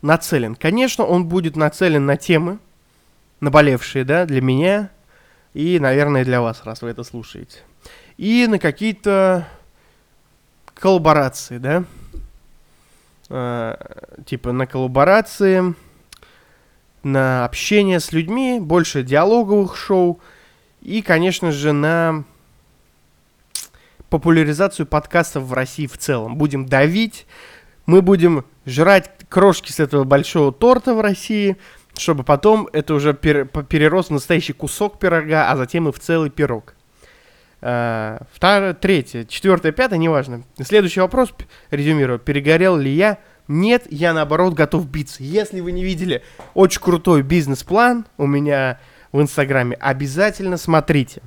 нацелен? 0.03 0.55
Конечно, 0.55 1.05
он 1.05 1.27
будет 1.27 1.57
нацелен 1.57 2.07
на 2.07 2.17
темы, 2.17 2.59
наболевшие, 3.41 4.05
да, 4.05 4.27
для 4.27 4.41
меня 4.41 4.91
и, 5.55 5.79
наверное, 5.79 6.25
для 6.25 6.41
вас, 6.41 6.63
раз 6.65 6.83
вы 6.83 6.91
это 6.91 7.05
слушаете. 7.05 7.59
И 8.17 8.47
на 8.49 8.59
какие-то 8.59 9.47
коллаборации, 10.75 11.59
да, 11.59 11.85
а, 13.29 13.79
типа 14.25 14.53
на 14.53 14.67
коллаборации, 14.67 15.75
на 17.03 17.45
общение 17.45 18.01
с 18.01 18.13
людьми, 18.13 18.59
больше 18.61 19.03
диалоговых 19.03 19.77
шоу 19.77 20.21
и, 20.81 21.03
конечно 21.03 21.53
же, 21.53 21.73
на 21.73 22.25
популяризацию 24.11 24.87
подкастов 24.87 25.45
в 25.45 25.53
России 25.53 25.87
в 25.87 25.99
целом. 25.99 26.37
Будем 26.37 26.67
давить, 26.67 27.27
мы 27.87 28.03
будем 28.03 28.45
жрать 28.67 29.11
крошки 29.29 29.73
с 29.73 29.81
этого 29.81 30.05
большого 30.05 30.53
торта 30.53 30.95
в 30.95 31.01
России, 31.01 31.57
чтобы 31.97 32.23
потом 32.25 32.69
это 32.73 32.95
уже 32.95 33.15
перерос 33.15 34.09
в 34.09 34.13
настоящий 34.13 34.53
кусок 34.53 34.99
пирога, 34.99 35.51
а 35.51 35.57
затем 35.57 35.89
и 35.89 35.93
в 35.93 35.99
целый 35.99 36.31
пирог. 36.31 36.75
Uh, 37.61 38.25
второе, 38.33 38.73
третье, 38.73 39.25
четвертое, 39.25 39.73
пятое, 39.73 39.99
неважно. 39.99 40.45
Следующий 40.63 41.01
вопрос, 41.01 41.35
резюмирую. 41.73 42.21
Перегорел 42.21 42.77
ли 42.77 42.93
я 42.93 43.19
Нет, 43.49 43.87
я 43.91 44.13
наоборот 44.13 44.55
готов 44.55 44.87
биться. 44.89 45.25
Если 45.25 45.61
вы 45.61 45.73
не 45.73 45.83
видели 45.83 46.23
очень 46.55 46.81
крутой 46.81 47.23
бизнес-план 47.23 48.07
у 48.17 48.27
меня 48.27 48.79
в 49.11 49.21
Инстаграме, 49.21 49.75
обязательно 49.75 50.57
смотрите. 50.57 51.23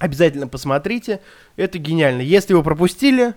Обязательно 0.00 0.48
посмотрите. 0.48 1.20
Это 1.56 1.78
гениально. 1.78 2.20
Если 2.20 2.52
вы 2.52 2.62
пропустили, 2.62 3.34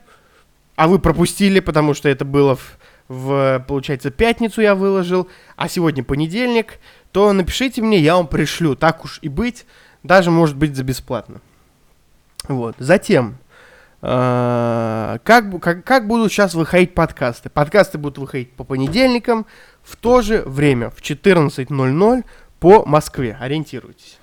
а 0.75 0.87
вы 0.87 0.99
пропустили, 0.99 1.59
потому 1.59 1.93
что 1.93 2.09
это 2.09 2.25
было 2.25 2.55
в, 2.55 2.77
в 3.07 3.63
получается, 3.67 4.11
пятницу 4.11 4.61
я 4.61 4.75
выложил, 4.75 5.27
а 5.55 5.69
сегодня 5.69 6.03
понедельник, 6.03 6.79
то 7.11 7.31
напишите 7.33 7.81
мне, 7.81 7.99
я 7.99 8.15
вам 8.15 8.27
пришлю. 8.27 8.75
Так 8.75 9.05
уж 9.05 9.19
и 9.21 9.29
быть, 9.29 9.65
даже 10.03 10.31
может 10.31 10.55
быть 10.55 10.75
за 10.75 10.83
бесплатно. 10.83 11.41
Вот. 12.47 12.75
Затем, 12.79 13.37
э, 14.01 15.17
как, 15.23 15.61
как, 15.61 15.83
как 15.83 16.07
будут 16.07 16.31
сейчас 16.31 16.53
выходить 16.53 16.93
подкасты? 16.93 17.49
Подкасты 17.49 17.97
будут 17.97 18.17
выходить 18.17 18.51
по 18.53 18.63
понедельникам 18.63 19.45
в 19.83 19.95
то 19.95 20.21
же 20.21 20.41
время, 20.41 20.89
в 20.89 21.01
14.00 21.01 22.23
по 22.59 22.85
Москве. 22.85 23.37
Ориентируйтесь. 23.39 24.17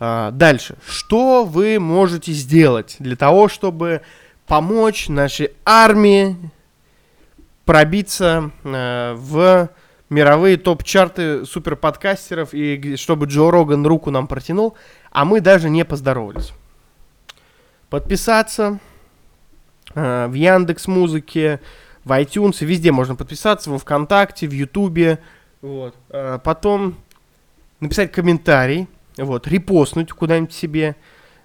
А, 0.00 0.30
дальше. 0.30 0.76
Что 0.86 1.44
вы 1.44 1.78
можете 1.78 2.32
сделать 2.32 2.96
для 2.98 3.16
того, 3.16 3.48
чтобы 3.48 4.02
помочь 4.46 5.08
нашей 5.08 5.52
армии 5.64 6.36
пробиться 7.64 8.50
э, 8.64 9.14
в 9.16 9.68
мировые 10.08 10.56
топ-чарты 10.56 11.44
суперподкастеров 11.44 12.54
и 12.54 12.96
чтобы 12.96 13.26
Джо 13.26 13.50
Роган 13.50 13.86
руку 13.86 14.10
нам 14.10 14.26
протянул, 14.26 14.74
а 15.10 15.24
мы 15.24 15.40
даже 15.40 15.68
не 15.68 15.84
поздоровались. 15.84 16.52
Подписаться 17.90 18.78
э, 19.94 20.26
в 20.28 20.32
Яндекс 20.32 20.86
Музыке, 20.86 21.60
в 22.04 22.12
iTunes, 22.12 22.64
везде 22.64 22.92
можно 22.92 23.16
подписаться, 23.16 23.70
во 23.70 23.78
ВКонтакте, 23.78 24.46
в 24.46 24.52
Ютубе, 24.52 25.18
вот. 25.60 25.94
Э, 26.08 26.38
потом 26.42 26.96
написать 27.80 28.12
комментарий, 28.12 28.88
вот, 29.18 29.46
репостнуть 29.46 30.12
куда-нибудь 30.12 30.52
себе, 30.52 30.96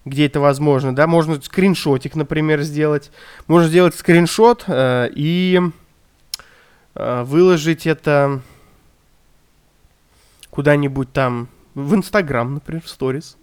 где 0.06 0.26
это 0.26 0.40
возможно, 0.40 0.96
да, 0.96 1.08
можно 1.08 1.42
скриншотик, 1.42 2.16
например, 2.16 2.62
сделать, 2.62 3.12
можно 3.48 3.68
сделать 3.68 3.96
скриншот 3.96 4.66
э, 4.68 5.10
и 5.16 5.60
э, 6.96 7.24
выложить 7.24 7.88
это 7.88 8.42
куда-нибудь 10.50 11.12
там 11.12 11.48
в 11.74 11.96
Инстаграм, 11.96 12.54
например, 12.54 12.84
в 12.84 12.90
сторис, 12.90 13.38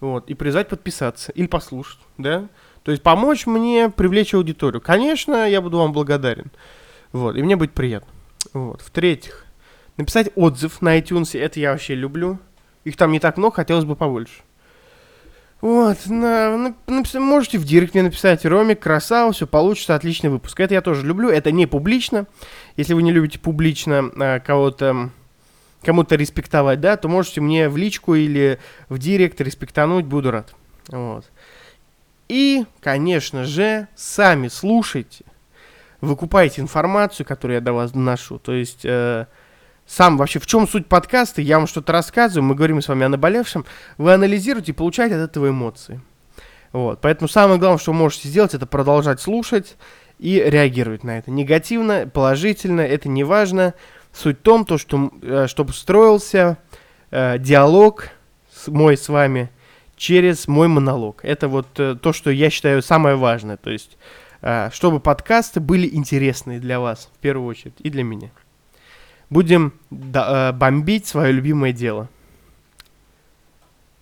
вот, 0.00 0.28
и 0.30 0.34
призвать 0.34 0.68
подписаться 0.68 1.30
или 1.32 1.46
послушать, 1.46 2.00
да, 2.16 2.48
то 2.82 2.90
есть 2.90 3.02
помочь 3.02 3.46
мне 3.46 3.90
привлечь 3.90 4.34
аудиторию. 4.34 4.80
Конечно, 4.80 5.48
я 5.48 5.60
буду 5.60 5.78
вам 5.78 5.92
благодарен, 5.92 6.50
вот, 7.12 7.36
и 7.36 7.42
мне 7.42 7.56
будет 7.56 7.72
приятно, 7.72 8.12
вот. 8.54 8.80
В-третьих, 8.80 9.44
написать 9.98 10.30
отзыв 10.34 10.80
на 10.80 10.98
iTunes, 10.98 11.38
это 11.38 11.60
я 11.60 11.72
вообще 11.72 11.94
люблю, 11.94 12.38
их 12.88 12.96
там 12.96 13.12
не 13.12 13.20
так 13.20 13.36
много, 13.36 13.56
хотелось 13.56 13.84
бы 13.84 13.96
побольше. 13.96 14.42
Вот, 15.60 16.06
на, 16.06 16.56
на, 16.56 16.74
на, 16.86 17.20
можете 17.20 17.58
в 17.58 17.64
директ 17.64 17.94
мне 17.94 18.04
написать, 18.04 18.46
Ромик, 18.46 18.78
красава, 18.78 19.32
все 19.32 19.46
получится, 19.46 19.96
отличный 19.96 20.30
выпуск. 20.30 20.60
Это 20.60 20.74
я 20.74 20.82
тоже 20.82 21.04
люблю, 21.04 21.28
это 21.28 21.50
не 21.50 21.66
публично. 21.66 22.26
Если 22.76 22.94
вы 22.94 23.02
не 23.02 23.10
любите 23.10 23.40
публично 23.40 24.10
а, 24.20 24.38
кого-то, 24.38 25.10
кому-то 25.82 26.14
респектовать, 26.14 26.80
да, 26.80 26.96
то 26.96 27.08
можете 27.08 27.40
мне 27.40 27.68
в 27.68 27.76
личку 27.76 28.14
или 28.14 28.60
в 28.88 28.98
директ 28.98 29.40
респектануть, 29.40 30.04
буду 30.04 30.30
рад. 30.30 30.54
Вот. 30.88 31.24
И, 32.28 32.64
конечно 32.80 33.44
же, 33.44 33.88
сами 33.96 34.46
слушайте, 34.46 35.24
выкупайте 36.00 36.60
информацию, 36.60 37.26
которую 37.26 37.56
я 37.56 37.60
до 37.60 37.72
вас 37.72 37.90
доношу. 37.90 38.38
То 38.38 38.52
есть... 38.52 38.84
Э, 38.84 39.26
сам 39.88 40.18
вообще, 40.18 40.38
в 40.38 40.46
чем 40.46 40.68
суть 40.68 40.86
подкаста, 40.86 41.40
я 41.40 41.56
вам 41.56 41.66
что-то 41.66 41.92
рассказываю, 41.92 42.46
мы 42.46 42.54
говорим 42.54 42.82
с 42.82 42.88
вами 42.88 43.06
о 43.06 43.08
наболевшем, 43.08 43.64
вы 43.96 44.12
анализируете 44.12 44.72
и 44.72 44.74
получаете 44.74 45.16
от 45.16 45.30
этого 45.30 45.48
эмоции. 45.48 46.02
Вот, 46.72 47.00
поэтому 47.00 47.26
самое 47.26 47.58
главное, 47.58 47.78
что 47.78 47.92
вы 47.92 47.98
можете 47.98 48.28
сделать, 48.28 48.52
это 48.52 48.66
продолжать 48.66 49.18
слушать 49.18 49.76
и 50.18 50.42
реагировать 50.44 51.04
на 51.04 51.16
это. 51.16 51.30
Негативно, 51.30 52.06
положительно, 52.06 52.82
это 52.82 53.08
не 53.08 53.24
важно. 53.24 53.72
Суть 54.12 54.40
в 54.40 54.42
том, 54.42 54.66
то, 54.66 54.76
что, 54.76 55.10
э, 55.22 55.46
чтобы 55.48 55.72
строился 55.72 56.58
э, 57.10 57.38
диалог 57.38 58.10
с, 58.52 58.68
мой 58.68 58.98
с 58.98 59.08
вами 59.08 59.50
через 59.96 60.48
мой 60.48 60.68
монолог. 60.68 61.20
Это 61.24 61.48
вот 61.48 61.80
э, 61.80 61.96
то, 62.00 62.12
что 62.12 62.30
я 62.30 62.50
считаю 62.50 62.82
самое 62.82 63.16
важное. 63.16 63.56
То 63.56 63.70
есть, 63.70 63.96
э, 64.42 64.68
чтобы 64.70 65.00
подкасты 65.00 65.60
были 65.60 65.88
интересны 65.90 66.58
для 66.58 66.78
вас, 66.78 67.10
в 67.14 67.18
первую 67.20 67.48
очередь, 67.48 67.76
и 67.78 67.88
для 67.88 68.04
меня 68.04 68.30
будем 69.30 69.72
э, 69.90 70.52
бомбить 70.52 71.06
свое 71.06 71.32
любимое 71.32 71.72
дело. 71.72 72.08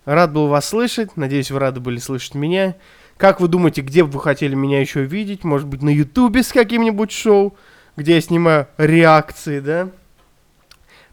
Рад 0.04 0.32
был 0.32 0.46
вас 0.46 0.68
слышать. 0.68 1.16
Надеюсь, 1.16 1.50
вы 1.50 1.58
рады 1.58 1.80
были 1.80 1.98
слышать 1.98 2.34
меня. 2.34 2.76
Как 3.16 3.40
вы 3.40 3.48
думаете, 3.48 3.80
где 3.80 4.04
бы 4.04 4.10
вы 4.10 4.20
хотели 4.20 4.54
меня 4.54 4.80
еще 4.80 5.02
видеть? 5.02 5.42
Может 5.42 5.66
быть, 5.66 5.82
на 5.82 5.88
Ютубе 5.88 6.42
с 6.42 6.52
каким-нибудь 6.52 7.10
шоу, 7.10 7.56
где 7.96 8.14
я 8.14 8.20
снимаю 8.20 8.68
реакции, 8.78 9.58
да? 9.58 9.88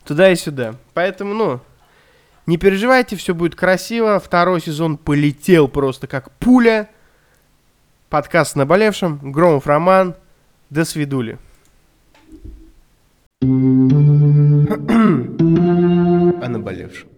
Туда 0.04 0.32
и 0.32 0.36
сюда. 0.36 0.76
Поэтому, 0.93 1.34
ну, 1.34 1.60
не 2.45 2.58
переживайте, 2.58 3.15
все 3.15 3.34
будет 3.34 3.56
красиво. 3.56 4.19
Второй 4.19 4.62
сезон 4.62 4.97
полетел 4.97 5.67
просто 5.67 6.08
как 6.08 6.30
пуля. 6.34 6.89
Подкаст 8.10 8.56
наболевшим. 8.56 9.32
Громов 9.32 9.65
Роман. 9.65 10.15
До 10.69 10.86
свидули. 10.86 11.39
О 16.41 16.49
наболевшем. 16.49 17.12